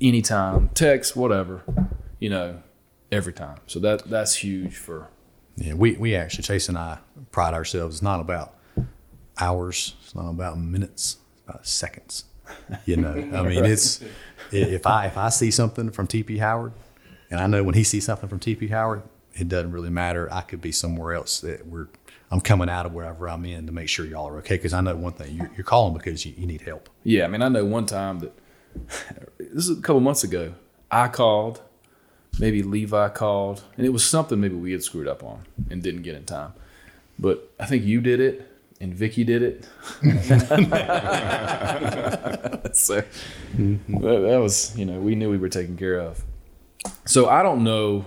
[0.00, 1.62] anytime, text, whatever,
[2.18, 2.62] you know,
[3.10, 3.58] every time.
[3.66, 5.08] So that that's huge for.
[5.56, 6.98] Yeah, we, we actually, Chase and I
[7.32, 7.96] pride ourselves.
[7.96, 8.58] It's not about
[9.38, 12.24] hours, it's not about minutes, it's about seconds.
[12.84, 14.02] You know, I mean, it's
[14.52, 16.72] if I if I see something from TP Howard,
[17.30, 19.02] and I know when he sees something from TP Howard,
[19.34, 20.32] it doesn't really matter.
[20.32, 21.88] I could be somewhere else that we're
[22.30, 24.56] I'm coming out of wherever I'm in to make sure y'all are okay.
[24.56, 26.88] Because I know one thing, you're, you're calling because you, you, need help.
[27.04, 28.32] Yeah, I mean, I know one time that
[29.38, 30.54] this is a couple months ago.
[30.90, 31.60] I called,
[32.38, 36.02] maybe Levi called, and it was something maybe we had screwed up on and didn't
[36.02, 36.52] get in time.
[37.18, 39.68] But I think you did it and Vicky did it.
[42.76, 43.02] so
[43.88, 46.22] that was, you know, we knew we were taken care of.
[47.04, 48.06] So I don't know.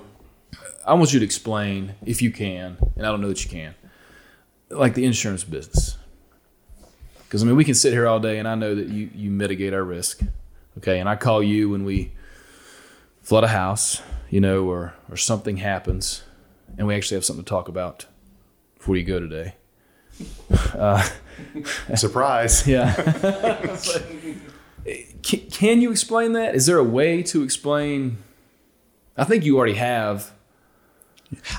[0.85, 3.75] I want you to explain if you can, and I don't know that you can
[4.69, 5.97] like the insurance business.
[7.23, 9.29] Because I mean, we can sit here all day, and I know that you you
[9.29, 10.21] mitigate our risk.
[10.79, 12.11] Okay, and I call you when we
[13.21, 16.23] flood a house, you know, or or something happens,
[16.77, 18.05] and we actually have something to talk about
[18.77, 19.55] before you go today.
[20.73, 21.07] Uh,
[21.95, 22.67] Surprise!
[22.67, 22.93] Yeah.
[25.23, 26.55] can, can you explain that?
[26.55, 28.17] Is there a way to explain?
[29.17, 30.31] I think you already have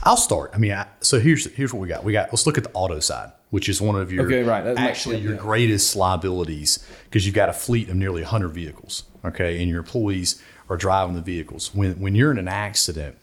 [0.03, 0.51] I'll start.
[0.55, 2.05] I mean, I, so here's here's what we got.
[2.05, 2.33] We got.
[2.33, 4.63] Let's look at the auto side, which is one of your okay, right.
[4.63, 5.39] That's actually your yeah.
[5.39, 9.05] greatest liabilities because you've got a fleet of nearly 100 vehicles.
[9.25, 11.75] Okay, and your employees are driving the vehicles.
[11.75, 13.19] When when you're in an accident,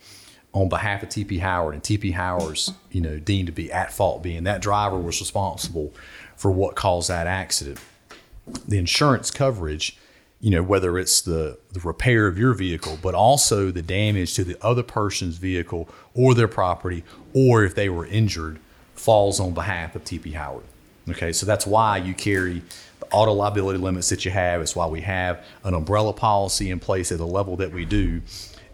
[0.54, 4.24] on behalf of TP Howard and TP Howard's, you know, deemed to be at fault,
[4.24, 5.94] being that driver was responsible
[6.36, 7.80] for what caused that accident.
[8.68, 9.98] The insurance coverage
[10.40, 14.44] you know, whether it's the, the repair of your vehicle, but also the damage to
[14.44, 18.60] the other person's vehicle or their property, or if they were injured,
[18.98, 20.66] falls on behalf of TP Howard.
[21.10, 22.62] Okay, so that's why you carry
[23.00, 24.62] the auto liability limits that you have.
[24.62, 28.22] It's why we have an umbrella policy in place at the level that we do,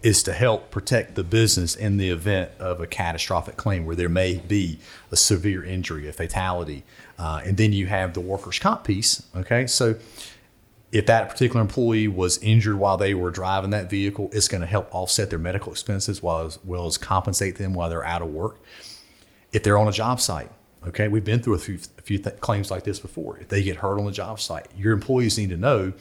[0.01, 4.09] is to help protect the business in the event of a catastrophic claim where there
[4.09, 4.79] may be
[5.11, 6.83] a severe injury, a fatality.
[7.17, 9.23] Uh, and then you have the workers' comp piece.
[9.35, 9.95] Okay, so
[10.91, 14.67] if that particular employee was injured while they were driving that vehicle, it's going to
[14.67, 18.29] help offset their medical expenses while as well as compensate them while they're out of
[18.29, 18.59] work.
[19.53, 20.49] If they're on a job site,
[20.87, 23.37] okay, we've been through a few, a few th- claims like this before.
[23.37, 25.93] If they get hurt on the job site, your employees need to know,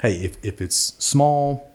[0.00, 1.70] hey, if, if it's small,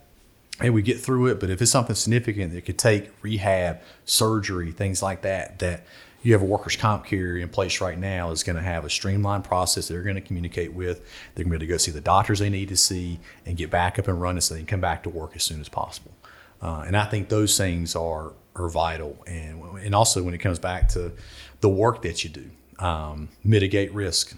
[0.59, 4.71] hey, we get through it, but if it's something significant that could take rehab, surgery,
[4.71, 5.85] things like that, that
[6.23, 8.89] you have a workers' comp carrier in place right now is going to have a
[8.89, 11.01] streamlined process they're going to communicate with.
[11.35, 13.57] They're going to be able to go see the doctors they need to see and
[13.57, 15.67] get back up and running so they can come back to work as soon as
[15.67, 16.11] possible.
[16.61, 19.17] Uh, and I think those things are are vital.
[19.27, 21.11] And and also when it comes back to
[21.61, 24.35] the work that you do, um, mitigate risk.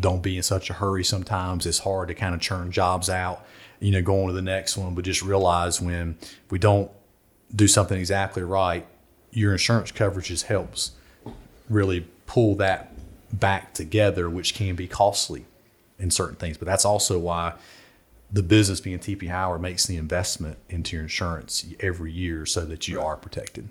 [0.00, 1.02] Don't be in such a hurry.
[1.02, 3.44] Sometimes it's hard to kind of churn jobs out,
[3.80, 4.94] you know, going to the next one.
[4.94, 6.16] But just realize when
[6.50, 6.90] we don't
[7.54, 8.86] do something exactly right,
[9.32, 10.92] your insurance coverages helps
[11.68, 12.92] really pull that
[13.32, 15.44] back together, which can be costly
[15.98, 16.56] in certain things.
[16.56, 17.54] But that's also why
[18.30, 22.86] the business being TP Howard makes the investment into your insurance every year so that
[22.86, 23.68] you are protected.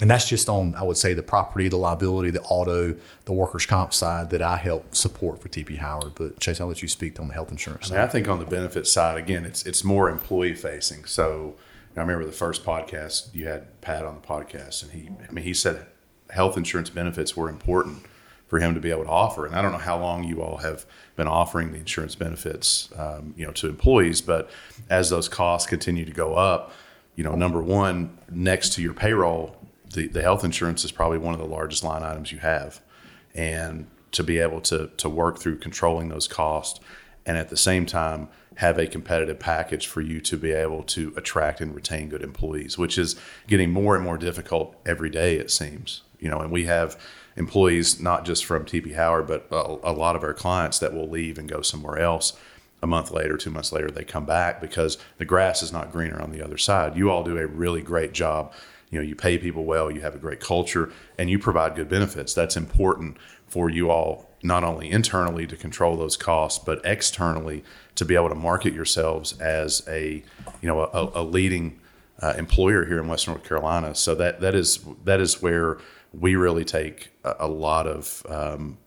[0.00, 2.96] And that's just on, I would say, the property, the liability, the auto,
[3.26, 6.14] the workers' comp side that I help support for TP Howard.
[6.14, 8.38] But Chase, I'll let you speak on the health insurance I, mean, I think on
[8.38, 11.04] the benefit side, again, it's it's more employee facing.
[11.04, 11.56] So
[11.96, 15.44] I remember the first podcast you had Pat on the podcast, and he, I mean,
[15.44, 15.86] he said
[16.30, 18.06] health insurance benefits were important
[18.50, 19.46] for him to be able to offer.
[19.46, 20.84] And I don't know how long you all have
[21.16, 24.50] been offering the insurance benefits, um, you know, to employees, but
[24.90, 26.72] as those costs continue to go up,
[27.14, 29.56] you know, number one, next to your payroll,
[29.94, 32.80] the, the health insurance is probably one of the largest line items you have.
[33.34, 36.80] And to be able to to work through controlling those costs
[37.24, 41.14] and at the same time have a competitive package for you to be able to
[41.16, 45.50] attract and retain good employees, which is getting more and more difficult every day, it
[45.50, 46.02] seems.
[46.20, 47.00] You know, and we have
[47.36, 51.08] employees not just from TP Howard, but a, a lot of our clients that will
[51.08, 52.34] leave and go somewhere else.
[52.82, 56.20] A month later, two months later, they come back because the grass is not greener
[56.20, 56.96] on the other side.
[56.96, 58.52] You all do a really great job.
[58.90, 61.88] You know, you pay people well, you have a great culture, and you provide good
[61.88, 62.32] benefits.
[62.34, 67.62] That's important for you all not only internally to control those costs, but externally
[67.94, 70.22] to be able to market yourselves as a
[70.62, 71.78] you know a, a leading
[72.20, 73.94] uh, employer here in Western North Carolina.
[73.94, 75.78] So that that is that is where
[76.12, 78.78] we really take a, a lot of um,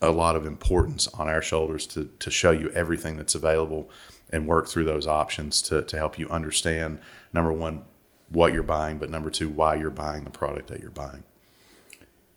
[0.00, 3.90] a lot of importance on our shoulders to to show you everything that's available
[4.30, 6.98] and work through those options to to help you understand
[7.32, 7.84] number one
[8.32, 11.22] what you're buying, but number two why you're buying the product that you're buying.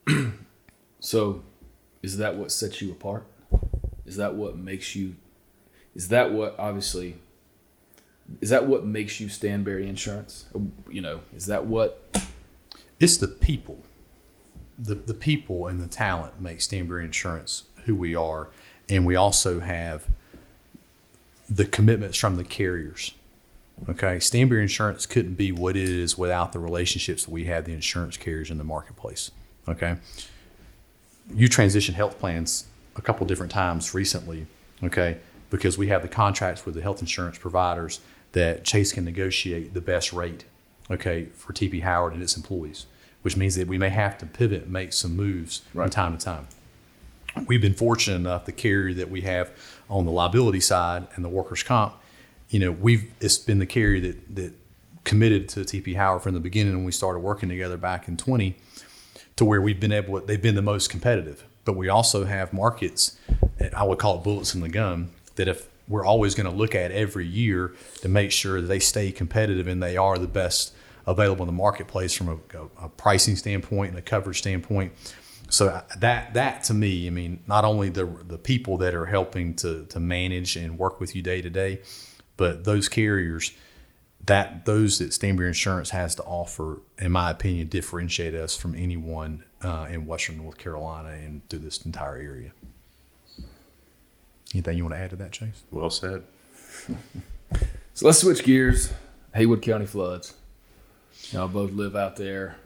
[0.99, 1.41] so
[2.03, 3.25] is that what sets you apart?
[4.05, 5.15] Is that what makes you?
[5.95, 7.15] Is that what obviously?
[8.41, 10.45] Is that what makes you Stanberry Insurance?
[10.89, 12.01] You know, is that what?
[12.99, 13.83] It's the people,
[14.77, 18.49] the the people and the talent make Stanberry Insurance who we are,
[18.89, 20.07] and we also have
[21.49, 23.13] the commitments from the carriers.
[23.89, 27.73] Okay, Stanberry Insurance couldn't be what it is without the relationships that we have the
[27.73, 29.31] insurance carriers in the marketplace.
[29.67, 29.97] Okay,
[31.33, 34.47] you transition health plans a couple different times recently,
[34.83, 35.17] okay,
[35.49, 37.99] because we have the contracts with the health insurance providers
[38.31, 40.45] that Chase can negotiate the best rate,
[40.89, 42.85] okay, for TP Howard and its employees,
[43.25, 45.85] which means that we may have to pivot and make some moves right.
[45.85, 46.47] from time to time.
[47.47, 49.49] We've been fortunate enough, the carrier that we have
[49.89, 51.95] on the liability side and the workers' comp,
[52.49, 54.53] you know, we've it's been the carrier that that
[55.05, 58.55] committed to TP Howard from the beginning when we started working together back in 20
[59.37, 63.17] to where we've been able they've been the most competitive but we also have markets
[63.75, 66.73] i would call it bullets in the gun that if we're always going to look
[66.73, 70.73] at every year to make sure that they stay competitive and they are the best
[71.07, 74.91] available in the marketplace from a, a, a pricing standpoint and a coverage standpoint
[75.49, 79.05] so uh, that that to me i mean not only the the people that are
[79.05, 81.79] helping to to manage and work with you day to day
[82.37, 83.53] but those carriers
[84.25, 89.43] that those that Stanberry Insurance has to offer, in my opinion, differentiate us from anyone
[89.61, 92.51] uh, in Western North Carolina and through this entire area.
[94.53, 95.63] Anything you want to add to that, Chase?
[95.69, 96.23] Well said.
[97.93, 98.91] so let's switch gears.
[99.33, 100.33] Haywood County floods.
[101.31, 102.57] Y'all both live out there.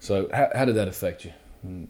[0.00, 1.88] So how, how did that affect you?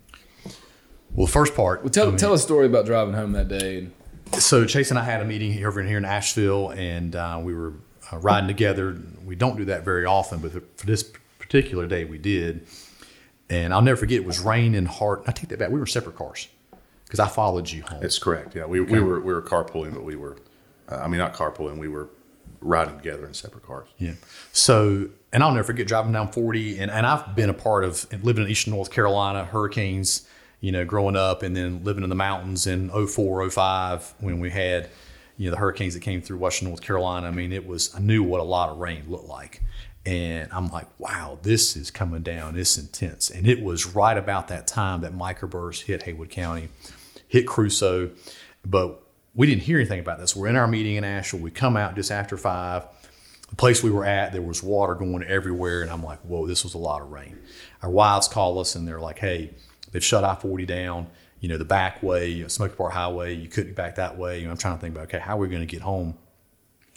[1.15, 1.83] Well, first part.
[1.83, 3.79] Well, tell I mean, tell a story about driving home that day.
[3.79, 3.93] And-
[4.39, 7.75] so Chase and I had a meeting over here in Asheville, and uh, we were
[8.13, 8.97] uh, riding together.
[9.25, 11.05] We don't do that very often, but for this
[11.39, 12.67] particular day, we did.
[13.49, 14.21] And I'll never forget.
[14.21, 15.23] It was raining hard.
[15.27, 15.71] I take that back.
[15.71, 16.49] We were separate cars
[17.05, 18.03] because I followed you home.
[18.03, 18.57] It's correct.
[18.57, 18.95] Yeah, we, okay.
[18.95, 20.39] we were we were carpooling, but we were,
[20.89, 21.79] uh, I mean, not carpooling.
[21.79, 22.09] We were
[22.61, 23.89] riding together in separate cars.
[23.99, 24.15] Yeah.
[24.53, 28.07] So, and I'll never forget driving down 40, and, and I've been a part of
[28.23, 30.27] living in Eastern North Carolina, hurricanes,
[30.61, 34.51] you know, growing up, and then living in the mountains in 04, 05 when we
[34.51, 34.89] had
[35.37, 37.27] you know the hurricanes that came through Western North Carolina.
[37.27, 39.61] I mean, it was I knew what a lot of rain looked like,
[40.07, 42.57] and I'm like, wow, this is coming down.
[42.57, 46.69] It's intense, and it was right about that time that microburst hit Haywood County,
[47.27, 48.13] hit Cruso,
[48.65, 49.03] but
[49.35, 50.37] we didn't hear anything about this.
[50.37, 51.43] We're in our meeting in Asheville.
[51.43, 52.87] We come out just after five.
[53.55, 56.65] The place we were at, there was water going everywhere, and I'm like, whoa, this
[56.65, 57.39] was a lot of rain.
[57.83, 59.55] Our wives call us, and they're like, hey,
[59.93, 61.07] they've shut I-40 down
[61.45, 64.43] you know, the back way, Smoky Park Highway, you couldn't get back that way.
[64.45, 66.17] I'm trying to think about, okay, how are we going to get home?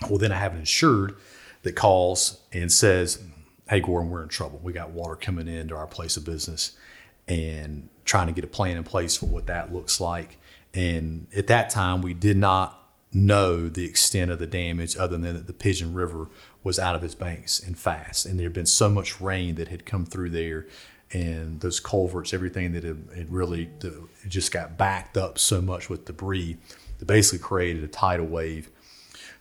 [0.09, 1.17] Well, then I have an insured
[1.63, 3.21] that calls and says,
[3.69, 4.61] hey, Gorham, we're in trouble.
[4.63, 6.77] We got water coming into our place of business
[7.27, 10.37] and trying to get a plan in place for what that looks like.
[10.73, 15.33] And at that time, we did not know the extent of the damage other than
[15.35, 16.29] that the Pigeon River
[16.63, 18.25] was out of its banks and fast.
[18.25, 20.67] And there had been so much rain that had come through there
[21.11, 23.93] and those culverts, everything that had, it really it
[24.27, 26.57] just got backed up so much with debris
[26.99, 28.69] that basically created a tidal wave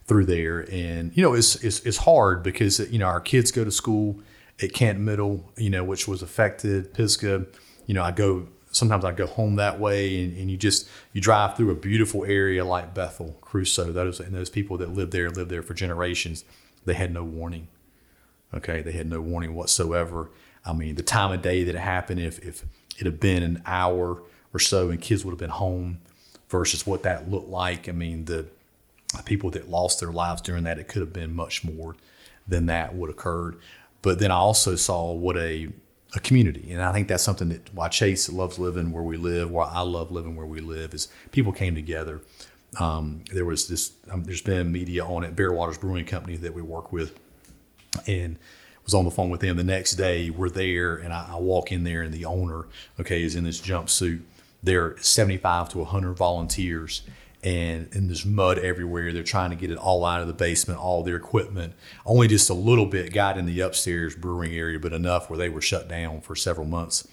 [0.05, 0.61] through there.
[0.70, 4.21] And you know, it's it's, it's hard because you know our kids go to school
[4.62, 6.94] at Kent Middle, you know, which was affected.
[6.94, 7.46] Pisgah,
[7.87, 11.21] you know, I go sometimes I go home that way, and, and you just you
[11.21, 13.92] drive through a beautiful area like Bethel, Cruso.
[13.92, 16.44] Those and those people that live there lived there for generations.
[16.87, 17.68] They had no warning.
[18.54, 20.30] Okay, they had no warning whatsoever
[20.66, 22.64] I mean, the time of day that it happened, if, if
[22.98, 24.22] it had been an hour
[24.52, 25.98] or so and kids would have been home
[26.48, 28.46] versus what that looked like, I mean, the
[29.24, 31.94] people that lost their lives during that, it could have been much more
[32.48, 33.58] than that would occurred.
[34.02, 35.68] But then I also saw what a,
[36.14, 36.72] a community.
[36.72, 39.82] And I think that's something that why Chase loves living where we live, why I
[39.82, 42.20] love living where we live, is people came together.
[42.79, 46.54] Um, there was this, um, there's been media on it, Bear Waters Brewing Company that
[46.54, 47.18] we work with,
[48.06, 48.38] and
[48.85, 50.31] was on the phone with them the next day.
[50.31, 52.66] We're there, and I, I walk in there, and the owner,
[53.00, 54.22] okay, is in this jumpsuit.
[54.62, 57.02] There are 75 to 100 volunteers,
[57.42, 59.12] and, and there's mud everywhere.
[59.12, 61.74] They're trying to get it all out of the basement, all their equipment.
[62.04, 65.48] Only just a little bit got in the upstairs brewing area, but enough where they
[65.48, 67.06] were shut down for several months.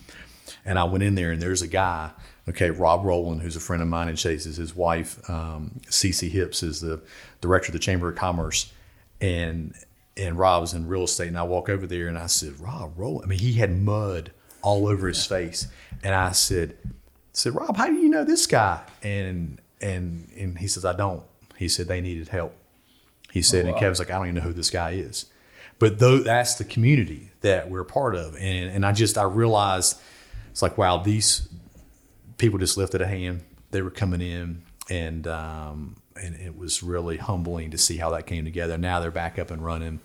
[0.66, 2.12] And I went in there, and there's a guy,
[2.50, 4.58] okay, Rob Rowland, who's a friend of mine and Chase's.
[4.58, 7.02] His wife, um, Cece Hipps, is the
[7.42, 8.72] director of the Chamber of Commerce.
[9.22, 9.74] And
[10.16, 12.94] and Rob was in real estate, and I walk over there and I said, Rob
[12.96, 13.26] Rowland.
[13.26, 14.32] I mean, he had mud
[14.62, 15.68] all over his face,
[16.04, 16.90] and I said, I
[17.34, 18.82] said Rob, how do you know this guy?
[19.02, 21.24] And and and he says, I don't.
[21.58, 22.56] He said they needed help.
[23.32, 25.26] He said, and Kevin's like, I don't even know who this guy is.
[25.80, 30.00] But though that's the community that we're part of, and and I just I realized
[30.52, 31.48] it's like wow, these
[32.38, 33.42] people just lifted a hand.
[33.72, 38.28] They were coming in, and um, and it was really humbling to see how that
[38.28, 38.78] came together.
[38.78, 40.00] Now they're back up and running,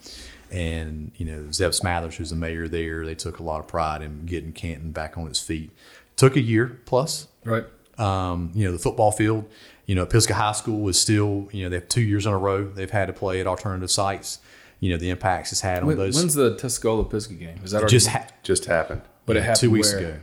[0.51, 4.03] and you know Zeb Smathers, who's the mayor there, they took a lot of pride
[4.03, 5.71] in getting Canton back on its feet.
[6.17, 7.65] Took a year plus, Right.
[7.99, 9.49] um, you know, the football field,
[9.87, 12.39] you know, Pisgah High School is still, you know, they have two years in a
[12.39, 14.41] row they've had to play at alternative sites.
[14.81, 16.17] You know, the impacts it's had on When, those.
[16.17, 17.59] when's the Tuscola Pisgah game?
[17.65, 19.03] Is that it just ha- Just happened.
[19.27, 19.99] but it happened two weeks where?
[20.01, 20.17] ago,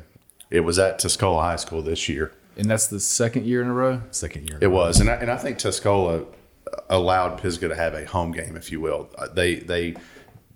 [0.50, 2.32] It was at Tuscola High School this year.
[2.58, 4.02] and that's the second year in a row.
[4.12, 4.58] second year.
[4.62, 6.26] It was, and I, and I think Tuscola
[6.90, 9.10] allowed Pisgah to have a home game, if you will.
[9.18, 9.96] Uh, They they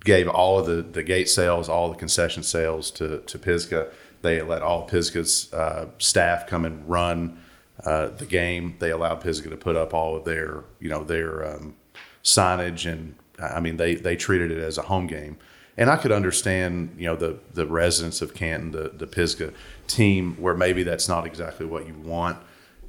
[0.05, 3.89] gave all of the, the gate sales, all the concession sales to, to Pisgah.
[4.21, 7.37] They let all Pisgah's uh, staff come and run
[7.83, 8.75] uh, the game.
[8.79, 11.75] They allowed Pisgah to put up all of their you know their um,
[12.23, 15.37] signage, and I mean they they treated it as a home game.
[15.80, 19.53] And I could understand, you know, the the residents of Canton, the the Pisgah
[19.88, 22.38] team, where maybe that's not exactly what you want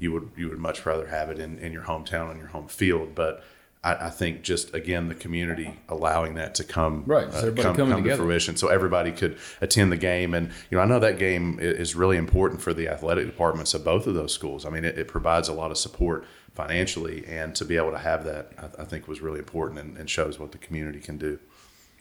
[0.01, 2.67] you would you would much rather have it in, in your hometown on your home
[2.67, 3.13] field.
[3.13, 3.43] But
[3.83, 7.61] I, I think just again the community allowing that to come uh, Right, so everybody
[7.61, 10.33] come, coming come to fruition, so everybody could attend the game.
[10.33, 13.85] And you know I know that game is really important for the athletic departments of
[13.85, 14.65] both of those schools.
[14.65, 16.25] I mean it, it provides a lot of support
[16.55, 19.97] financially, and to be able to have that I, I think was really important and,
[19.97, 21.37] and shows what the community can do.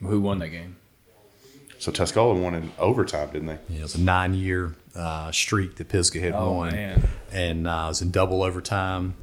[0.01, 0.76] Who won that game?
[1.78, 3.59] So Tuscola won in overtime, didn't they?
[3.70, 7.09] Yeah, it was a nine-year uh, streak that Pisgah had Oh, won, man.
[7.32, 9.14] and uh, it was in double overtime.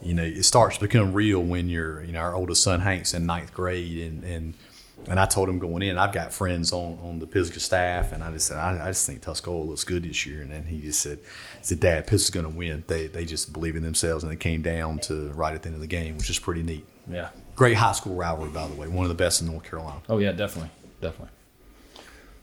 [0.00, 3.14] You know, it starts to become real when you're, you know, our oldest son Hank's
[3.14, 4.54] in ninth grade, and and
[5.08, 8.22] and I told him going in, I've got friends on on the Pisgah staff, and
[8.22, 10.80] I just said, I, I just think Tuscola looks good this year, and then he
[10.80, 11.18] just said,
[11.58, 12.84] he said, Dad, Pisgah's going to win.
[12.86, 15.74] They they just believe in themselves, and it came down to right at the end
[15.74, 16.86] of the game, which is pretty neat.
[17.10, 17.30] Yeah.
[17.58, 20.00] Great high school rivalry, by the way, one of the best in North Carolina.
[20.08, 21.34] Oh yeah, definitely, definitely.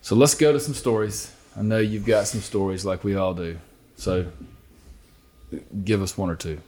[0.01, 1.33] So let's go to some stories.
[1.55, 3.57] I know you've got some stories like we all do.
[3.95, 4.27] So
[5.85, 6.59] give us one or two.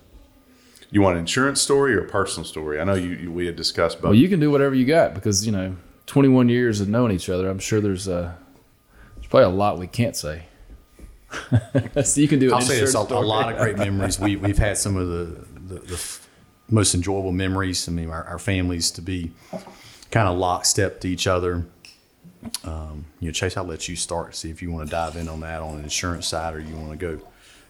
[0.91, 2.79] You want an insurance story or a personal story?
[2.79, 4.11] I know you, you we had discussed both.
[4.11, 5.75] Well, you can do whatever you got because you know,
[6.05, 7.49] 21 years of knowing each other.
[7.49, 8.33] I'm sure there's uh,
[9.15, 10.43] there's probably a lot we can't say.
[12.01, 12.47] so you can do.
[12.47, 14.17] An I'll say this: a, a lot of great memories.
[14.17, 15.45] We we've had some of the
[15.75, 16.26] the, the f-
[16.69, 17.87] most enjoyable memories.
[17.87, 19.31] I mean, our, our families to be
[20.11, 21.65] kind of lockstep to each other.
[22.63, 24.35] Um, you know, Chase, I'll let you start.
[24.35, 26.75] See if you want to dive in on that on the insurance side, or you
[26.75, 27.21] want to go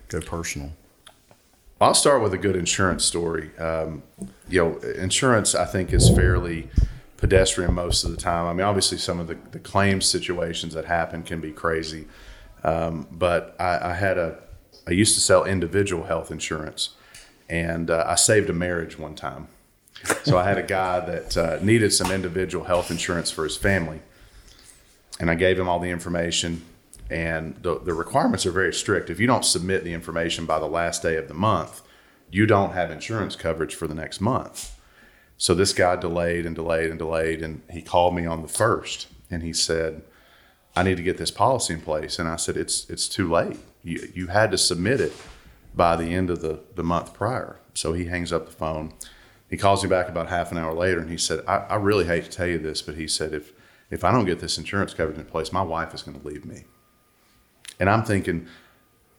[0.10, 0.72] go personal.
[1.80, 3.56] I'll start with a good insurance story.
[3.58, 4.02] Um,
[4.50, 6.70] you know, insurance I think is fairly
[7.18, 8.46] pedestrian most of the time.
[8.46, 12.08] I mean, obviously some of the, the claims situations that happen can be crazy,
[12.64, 14.40] um, but I, I had a
[14.88, 16.90] I used to sell individual health insurance,
[17.50, 19.48] and uh, I saved a marriage one time.
[20.24, 24.02] So I had a guy that uh, needed some individual health insurance for his family,
[25.20, 26.64] and I gave him all the information.
[27.10, 29.10] And the, the requirements are very strict.
[29.10, 31.82] If you don't submit the information by the last day of the month,
[32.30, 34.78] you don't have insurance coverage for the next month.
[35.38, 39.08] So this guy delayed and delayed and delayed, and he called me on the first,
[39.32, 40.02] and he said,
[40.76, 43.58] "I need to get this policy in place." And I said, "It's it's too late.
[43.84, 45.14] You you had to submit it
[45.78, 48.94] by the end of the the month prior." So he hangs up the phone.
[49.50, 52.06] He calls me back about half an hour later, and he said, "I, I really
[52.06, 53.54] hate to tell you this, but he said if
[53.90, 56.44] if I don't get this insurance coverage in place, my wife is going to leave
[56.44, 56.66] me."
[57.80, 58.48] And I'm thinking,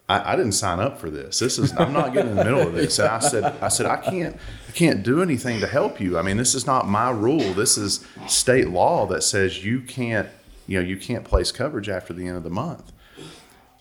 [0.08, 1.38] I, I didn't sign up for this.
[1.38, 2.98] This is I'm not getting in the middle of this.
[2.98, 4.36] And I said, I said, I can't
[4.68, 6.18] I can't do anything to help you.
[6.18, 7.52] I mean, this is not my rule.
[7.52, 10.28] This is state law that says you can't,
[10.66, 12.92] you know, you can't place coverage after the end of the month.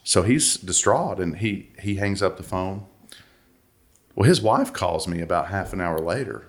[0.07, 2.85] So he's distraught and he he hangs up the phone.
[4.15, 6.47] Well, his wife calls me about half an hour later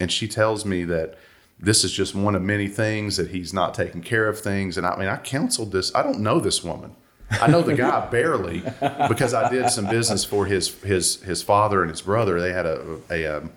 [0.00, 1.16] and she tells me that
[1.60, 4.76] this is just one of many things that he's not taking care of things.
[4.76, 5.94] And I mean, I counseled this.
[5.94, 6.96] I don't know this woman.
[7.30, 8.64] I know the guy barely
[9.08, 12.40] because I did some business for his his his father and his brother.
[12.40, 13.52] They had a a, um,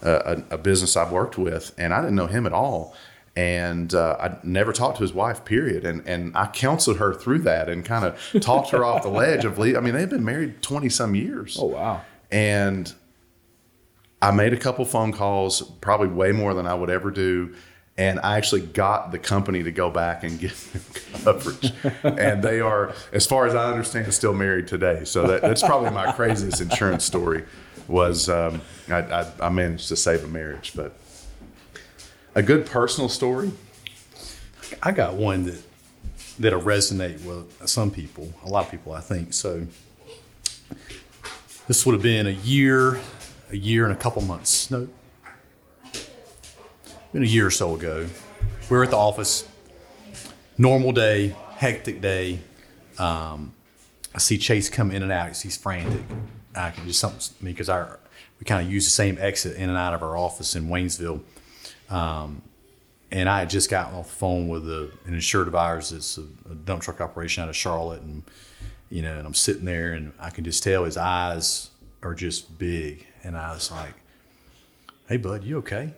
[0.00, 2.96] a, a business I worked with, and I didn't know him at all.
[3.34, 5.86] And uh, I never talked to his wife, period.
[5.86, 9.44] And and I counseled her through that and kind of talked her off the ledge
[9.44, 9.76] of leave.
[9.76, 11.56] I mean, they've been married twenty some years.
[11.58, 12.02] Oh wow.
[12.30, 12.92] And
[14.22, 17.54] I made a couple phone calls, probably way more than I would ever do.
[17.98, 20.82] And I actually got the company to go back and get them
[21.24, 21.72] coverage.
[22.04, 25.04] and they are, as far as I understand, still married today.
[25.04, 27.44] So that, that's probably my craziest insurance story
[27.88, 30.72] was um, I, I, I managed to save a marriage.
[30.74, 30.96] But
[32.34, 33.52] a good personal story.
[34.82, 35.62] I got one that
[36.38, 39.32] that'll resonate with some people, a lot of people, I think.
[39.34, 39.66] So
[41.68, 43.00] this would have been a year,
[43.50, 44.70] a year and a couple months.
[44.70, 44.88] No,
[47.12, 48.06] been a year or so ago.
[48.70, 49.46] We were at the office.
[50.58, 52.40] Normal day, hectic day.
[52.98, 53.52] Um,
[54.14, 55.36] I see Chase come in and out.
[55.36, 56.02] He's frantic.
[56.54, 57.98] I can just something because our
[58.38, 61.20] we kind of use the same exit in and out of our office in Waynesville.
[61.92, 62.40] Um,
[63.10, 65.92] and I had just gotten off the phone with a, an insured of ours.
[65.92, 68.22] It's a, a, dump truck operation out of Charlotte, and
[68.90, 71.68] you know, and I'm sitting there, and I can just tell his eyes
[72.02, 73.92] are just big, and I was like,
[75.06, 75.92] "Hey, bud, you okay?"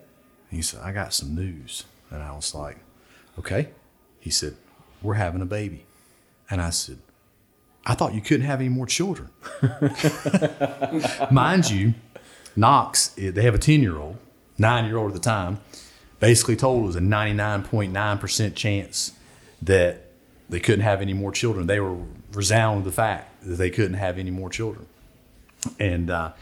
[0.51, 2.77] He said, "I got some news," and I was like,
[3.39, 3.69] "Okay."
[4.19, 4.57] He said,
[5.01, 5.85] "We're having a baby,"
[6.49, 6.97] and I said,
[7.85, 9.29] "I thought you couldn't have any more children."
[11.31, 11.93] Mind you,
[12.57, 14.17] Knox, they have a ten year old,
[14.57, 15.59] nine year old at the time
[16.19, 19.11] basically told it was a 99.9% chance
[19.61, 20.01] that
[20.49, 21.67] they couldn't have any more children.
[21.67, 21.97] They were
[22.33, 24.87] resound with the fact that they couldn't have any more children.
[25.79, 26.33] And uh,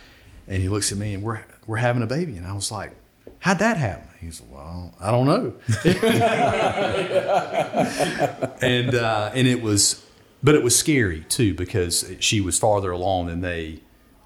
[0.47, 2.91] and he looks at me and we're we're having a baby, and I was like,
[3.39, 5.53] "How'd that happen?" He said, "Well, I don't know."
[8.61, 10.05] and uh, and it was,
[10.43, 13.79] but it was scary too because she was farther along than they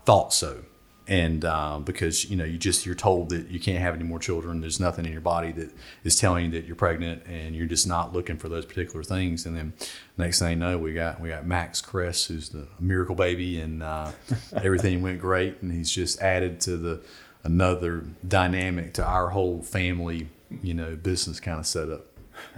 [0.06, 0.64] thought so
[1.08, 4.20] and uh, because you know you just you're told that you can't have any more
[4.20, 4.60] children.
[4.60, 5.72] There's nothing in your body that
[6.04, 9.46] is telling you that you're pregnant and you're just not looking for those particular things.
[9.46, 9.74] And then
[10.18, 13.82] next thing you know we got we got Max Kress who's the miracle baby and
[13.82, 14.12] uh,
[14.54, 15.62] everything went great.
[15.62, 17.02] And he's just added to the
[17.44, 20.28] another dynamic to our whole family
[20.62, 22.06] you know business kind of setup.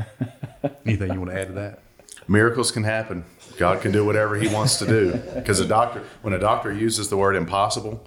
[0.86, 1.84] Anything you want to add to that?
[2.28, 3.26] Miracles can happen.
[3.58, 5.14] God can do whatever he wants to do.
[5.36, 8.04] Because a doctor when a doctor uses the word impossible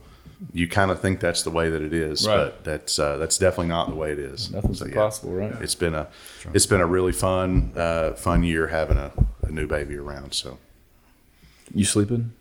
[0.52, 2.36] you kind of think that's the way that it is, Right.
[2.36, 4.50] but that's uh, that's definitely not the way it is.
[4.50, 5.52] Nothing's So, yeah, impossible, right?
[5.60, 6.08] It's been a
[6.52, 9.12] it's been a really fun uh, fun year having a,
[9.42, 10.32] a new baby around.
[10.34, 10.58] So
[11.74, 12.32] You sleeping?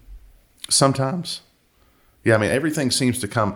[0.69, 1.41] sometimes,
[2.23, 3.55] yeah, I mean everything seems to come.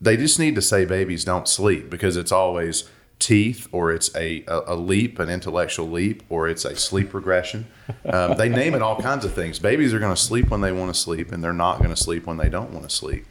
[0.00, 4.44] They just need to say babies don't sleep because it's always teeth or it's a,
[4.46, 7.66] a, a leap, an intellectual leap, or it's a sleep regression.
[8.04, 9.58] Um, they name it all kinds of things.
[9.58, 11.96] Babies are going to sleep when they want to sleep, and they're not going to
[11.96, 13.26] sleep when they don't want to sleep.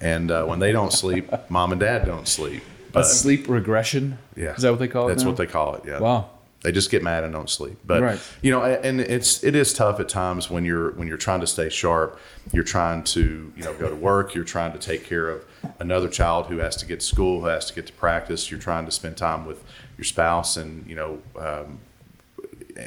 [0.00, 2.62] And uh, when they don't sleep, mom and dad don't sleep.
[2.90, 4.18] A But sleep regression?
[4.36, 5.10] yeah, Is that what they call it?
[5.12, 5.28] That's now?
[5.30, 5.82] what they call it.
[5.86, 6.00] Yeah.
[6.00, 6.30] Wow.
[6.62, 7.78] They just get mad and don't sleep.
[7.86, 8.18] But Right.
[8.42, 11.46] you know, and it's it is tough at times when you're when you're trying to
[11.46, 12.18] stay sharp.
[12.52, 14.34] You're trying to you know go to work.
[14.34, 15.44] You're trying to take care of
[15.78, 18.50] another child who has to get to school, who has to get to practice.
[18.50, 19.62] You're trying to spend time with
[19.96, 21.20] your spouse, and you know.
[21.38, 21.78] Um,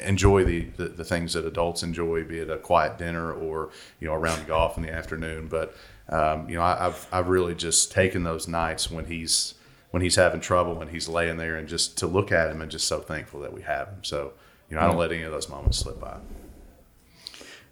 [0.06, 4.06] enjoy the, the, the things that adults enjoy, be it a quiet dinner or you
[4.06, 5.48] know a round of golf in the afternoon.
[5.48, 5.74] But
[6.10, 9.54] um, you know, I, I've I've really just taken those nights when he's
[9.92, 12.70] when he's having trouble and he's laying there and just to look at him and
[12.70, 14.02] just so thankful that we have him.
[14.02, 14.32] So
[14.68, 16.18] you know, I don't let any of those moments slip by.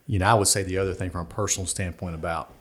[0.06, 2.52] You know, I would say the other thing from a personal standpoint about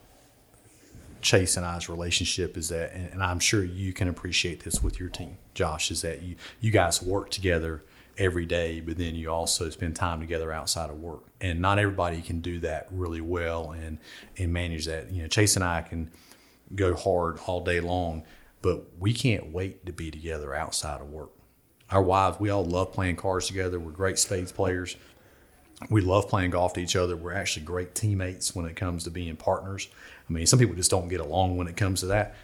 [1.21, 4.99] Chase and I's relationship is that, and and I'm sure you can appreciate this with
[4.99, 7.83] your team, Josh, is that you you guys work together
[8.17, 11.23] every day, but then you also spend time together outside of work.
[11.39, 13.99] And not everybody can do that really well and
[14.37, 15.11] and manage that.
[15.11, 16.11] You know, Chase and I can
[16.75, 18.23] go hard all day long,
[18.61, 21.29] but we can't wait to be together outside of work.
[21.89, 23.79] Our wives, we all love playing cards together.
[23.79, 24.97] We're great spades players
[25.89, 27.15] we love playing golf to each other.
[27.15, 29.87] We're actually great teammates when it comes to being partners.
[30.27, 32.35] I mean, some people just don't get along when it comes to that.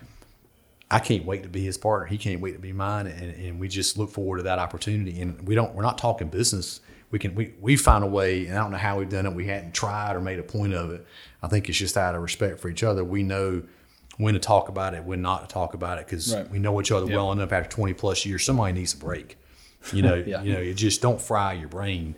[0.93, 2.05] I can't wait to be his partner.
[2.05, 5.19] He can't wait to be mine, and, and we just look forward to that opportunity.
[5.21, 5.73] And we don't.
[5.73, 6.81] We're not talking business.
[7.09, 7.33] We can.
[7.35, 9.33] We we find a way, and I don't know how we've done it.
[9.33, 11.05] We hadn't tried or made a point of it.
[11.41, 13.03] I think it's just out of respect for each other.
[13.03, 13.63] We know
[14.17, 16.49] when to talk about it, when not to talk about it, because Right.
[16.51, 17.51] we know each other well enough.
[17.51, 19.37] After twenty plus years, somebody needs a break.
[19.91, 20.15] You know.
[20.27, 20.43] Yeah.
[20.43, 20.59] You know.
[20.61, 22.15] You just don't fry your brain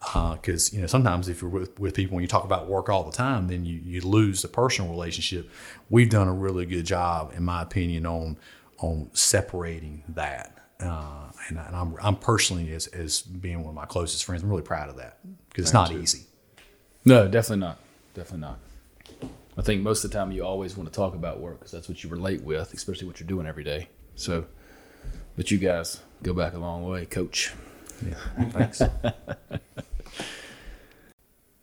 [0.00, 3.02] because you know sometimes if you're with, with people and you talk about work all
[3.02, 5.50] the time then you, you lose the personal relationship
[5.90, 8.36] we've done a really good job in my opinion on
[8.78, 13.86] on separating that uh, and, and I'm I'm personally as as being one of my
[13.86, 15.18] closest friends, I'm really proud of that
[15.48, 16.26] because it's not easy.
[17.04, 17.78] No, definitely not.
[18.14, 18.58] Definitely not.
[19.56, 21.88] I think most of the time you always want to talk about work because that's
[21.88, 23.88] what you relate with, especially what you're doing every day.
[24.14, 24.46] So,
[25.36, 27.52] but you guys go back a long way, Coach.
[28.50, 28.82] Thanks.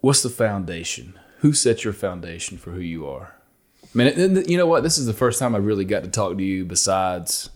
[0.01, 1.17] What's the foundation?
[1.39, 3.35] Who set your foundation for who you are?
[3.83, 4.83] I mean, you know what?
[4.83, 7.49] This is the first time I really got to talk to you besides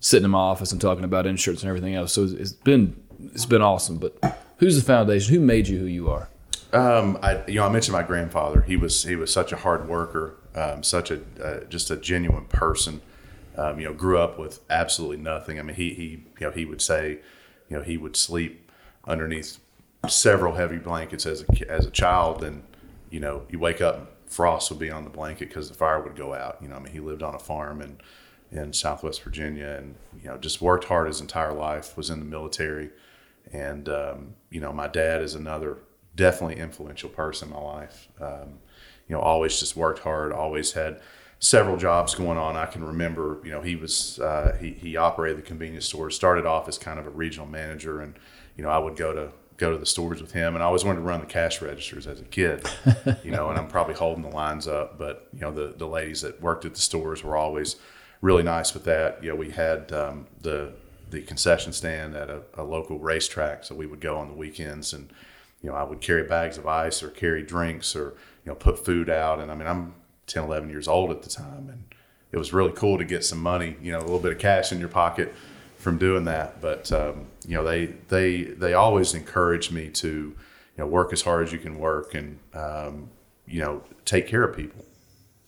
[0.00, 2.12] sitting in my office and talking about insurance and everything else.
[2.12, 3.02] So it's been
[3.32, 3.98] it's been awesome.
[3.98, 4.18] But
[4.58, 5.34] who's the foundation?
[5.34, 6.28] Who made you who you are?
[6.72, 8.62] Um, I, you know, I mentioned my grandfather.
[8.62, 12.46] He was he was such a hard worker, um, such a uh, just a genuine
[12.46, 13.00] person.
[13.56, 15.58] Um, you know, grew up with absolutely nothing.
[15.58, 17.20] I mean, he he you know he would say,
[17.68, 18.70] you know, he would sleep
[19.06, 19.58] underneath
[20.08, 22.62] several heavy blankets as a as a child, and
[23.10, 26.16] you know, you wake up, frost would be on the blanket because the fire would
[26.16, 26.58] go out.
[26.60, 27.98] You know, I mean, he lived on a farm in
[28.52, 31.96] in Southwest Virginia, and you know, just worked hard his entire life.
[31.96, 32.90] Was in the military,
[33.52, 35.78] and um, you know, my dad is another
[36.16, 38.08] definitely influential person in my life.
[38.20, 38.58] Um,
[39.08, 41.00] you know, always just worked hard, always had
[41.44, 42.56] several jobs going on.
[42.56, 46.10] I can remember, you know, he was uh, he he operated the convenience store.
[46.10, 48.14] Started off as kind of a regional manager, and
[48.56, 50.84] you know, I would go to go to the stores with him, and I always
[50.84, 52.66] wanted to run the cash registers as a kid.
[53.22, 56.22] you know, and I'm probably holding the lines up, but you know, the the ladies
[56.22, 57.76] that worked at the stores were always
[58.22, 59.22] really nice with that.
[59.22, 60.72] You know, we had um, the
[61.10, 64.94] the concession stand at a, a local racetrack, so we would go on the weekends
[64.94, 65.10] and
[65.60, 68.14] you know, I would carry bags of ice or carry drinks or,
[68.44, 69.40] you know, put food out.
[69.40, 69.94] And I mean, I'm
[70.26, 71.68] 10, 11 years old at the time.
[71.70, 71.84] And
[72.32, 74.72] it was really cool to get some money, you know, a little bit of cash
[74.72, 75.34] in your pocket
[75.76, 76.60] from doing that.
[76.60, 80.36] But, um, you know, they, they, they always encouraged me to, you
[80.78, 83.10] know, work as hard as you can work and, um,
[83.46, 84.84] you know, take care of people.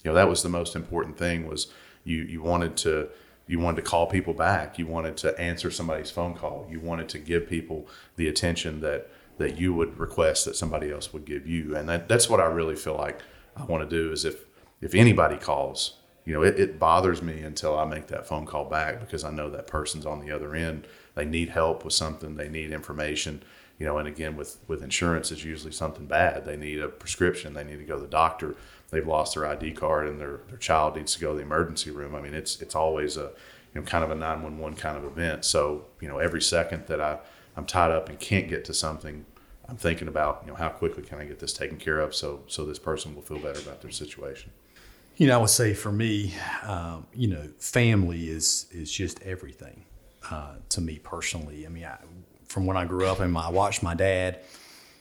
[0.05, 1.73] You know, that was the most important thing was
[2.05, 3.09] you, you wanted to,
[3.49, 4.79] you wanted to call people back.
[4.79, 6.67] You wanted to answer somebody's phone call.
[6.71, 11.13] You wanted to give people the attention that, that you would request that somebody else
[11.13, 11.77] would give you.
[11.77, 13.23] And that, that's what I really feel like
[13.57, 14.46] I want to do is if,
[14.81, 18.65] if anybody calls, you know, it, it bothers me until I make that phone call
[18.65, 20.87] back because I know that person's on the other end.
[21.15, 22.35] They need help with something.
[22.35, 23.43] They need information,
[23.79, 26.45] you know, and again, with, with insurance, it's usually something bad.
[26.45, 27.55] They need a prescription.
[27.55, 28.57] They need to go to the doctor.
[28.91, 31.91] They've lost their ID card and their, their child needs to go to the emergency
[31.91, 32.15] room.
[32.15, 33.31] I mean, it's, it's always a,
[33.73, 35.45] you know, kind of a 911 kind of event.
[35.45, 37.19] So, you know, every second that I,
[37.57, 39.27] I'm tied up and can't get to something,
[39.69, 42.43] I'm thinking about you know how quickly can I get this taken care of so
[42.47, 44.53] so this person will feel better about their situation.
[45.17, 49.85] You know, I would say for me, um, you know, family is is just everything
[50.31, 51.67] uh, to me personally.
[51.67, 51.99] I mean, I,
[52.47, 54.41] from when I grew up, and I watched my dad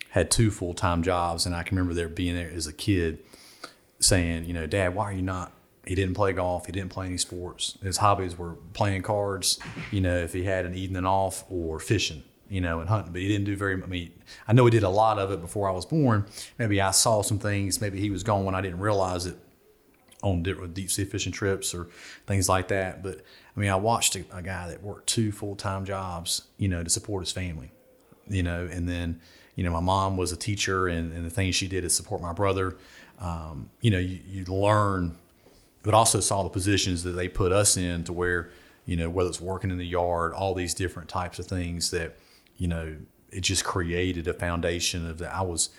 [0.10, 3.20] had two full time jobs, and I can remember there being there as a kid
[4.00, 5.52] saying, you know, Dad, why are you not
[5.86, 6.66] he didn't play golf.
[6.66, 7.78] He didn't play any sports.
[7.84, 9.60] His hobbies were playing cards.
[9.92, 13.22] You know, if he had an evening off or fishing you know, and hunting, but
[13.22, 13.82] he didn't do very.
[13.82, 14.12] I mean,
[14.48, 16.26] I know he did a lot of it before I was born.
[16.58, 17.82] Maybe I saw some things.
[17.82, 19.38] Maybe he was gone when I didn't realize it
[20.22, 21.88] on deep sea fishing trips or
[22.26, 23.04] things like that.
[23.04, 23.22] But
[23.56, 26.84] I mean, I watched a, a guy that worked two full time jobs, you know,
[26.84, 27.72] to support his family,
[28.28, 29.22] you know, and then
[29.56, 32.22] you know, my mom was a teacher, and, and the things she did is support
[32.22, 32.76] my brother.
[33.20, 35.18] Um, you know, you, you learn,
[35.82, 38.52] but also saw the positions that they put us in to where,
[38.86, 42.18] you know, whether it's working in the yard, all these different types of things that
[42.58, 42.96] you know,
[43.32, 45.34] it just created a foundation of that.
[45.34, 45.70] I was,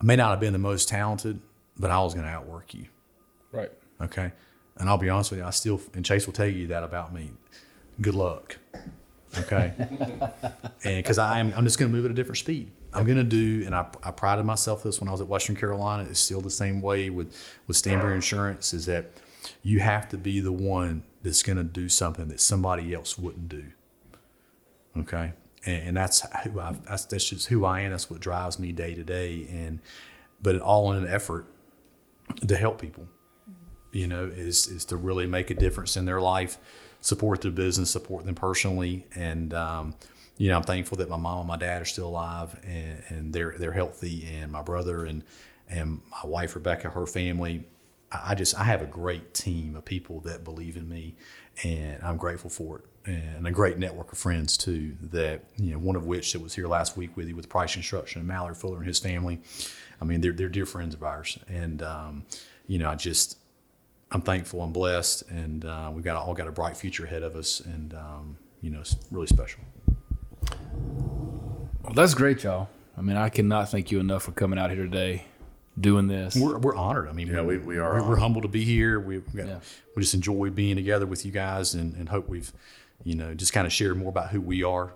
[0.00, 1.40] I may not have been the most talented,
[1.76, 2.86] but I was going to outwork you.
[3.50, 3.72] Right.
[4.00, 4.32] Okay.
[4.76, 7.12] And I'll be honest with you, I still, and Chase will tell you that about
[7.12, 7.30] me.
[8.00, 8.56] Good luck.
[9.38, 9.72] Okay.
[10.84, 12.70] and because I'm, I'm just going to move at a different speed.
[12.94, 15.56] I'm going to do, and I, I prided myself this when I was at Western
[15.56, 16.06] Carolina.
[16.08, 17.34] It's still the same way with,
[17.66, 19.10] with Stanberry Insurance is that
[19.62, 23.48] you have to be the one that's going to do something that somebody else wouldn't
[23.48, 23.64] do.
[24.96, 25.32] Okay
[25.64, 27.90] and, and that's who I that's, that's just who I am.
[27.90, 29.80] That's what drives me day to day, and
[30.40, 31.46] but all in an effort
[32.46, 33.06] to help people.
[33.92, 36.58] You know, is is to really make a difference in their life,
[37.00, 39.94] support their business, support them personally, and um,
[40.38, 43.32] you know, I'm thankful that my mom and my dad are still alive and, and
[43.32, 45.22] they're they're healthy, and my brother and
[45.68, 47.64] and my wife Rebecca, her family.
[48.10, 51.16] I just I have a great team of people that believe in me,
[51.64, 54.96] and I'm grateful for it and a great network of friends too.
[55.00, 57.74] That you know, one of which that was here last week with you with Price
[57.74, 59.40] Construction and Mallory Fuller and his family.
[60.00, 62.24] I mean, they're they're dear friends of ours, and um,
[62.66, 63.38] you know, I just
[64.10, 67.34] I'm thankful and blessed, and uh, we've got all got a bright future ahead of
[67.36, 69.60] us, and um, you know, it's really special.
[71.82, 72.68] Well, that's great, y'all.
[72.96, 75.24] I mean, I cannot thank you enough for coming out here today
[75.80, 76.36] doing this.
[76.36, 77.08] We're, we're honored.
[77.08, 77.94] I mean, yeah, we, we are.
[77.94, 79.00] We're, we're humble to be here.
[79.00, 79.60] We got, yeah.
[79.96, 82.52] we just enjoy being together with you guys, and, and hope we've
[83.04, 84.92] you know, just kind of share more about who we are.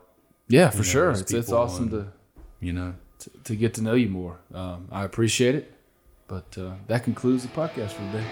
[0.48, 1.10] Yeah, for know, sure.
[1.10, 2.12] It's, it's awesome and- to,
[2.60, 4.38] You know, to to get to know you more.
[4.54, 5.72] Um, I appreciate it.
[6.28, 8.26] But uh, that concludes the podcast for today.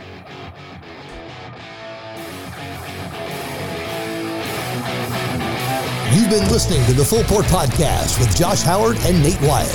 [6.12, 9.68] You've been listening to the Full Port Podcast with Josh Howard and Nate Wyatt.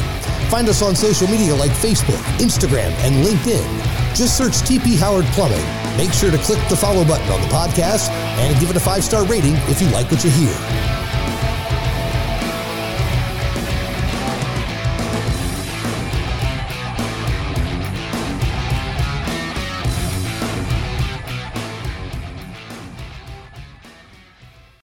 [0.49, 3.98] Find us on social media like Facebook, Instagram, and LinkedIn.
[4.15, 5.65] Just search TP Howard Plumbing.
[5.97, 9.03] Make sure to click the follow button on the podcast and give it a five
[9.03, 10.98] star rating if you like what you hear.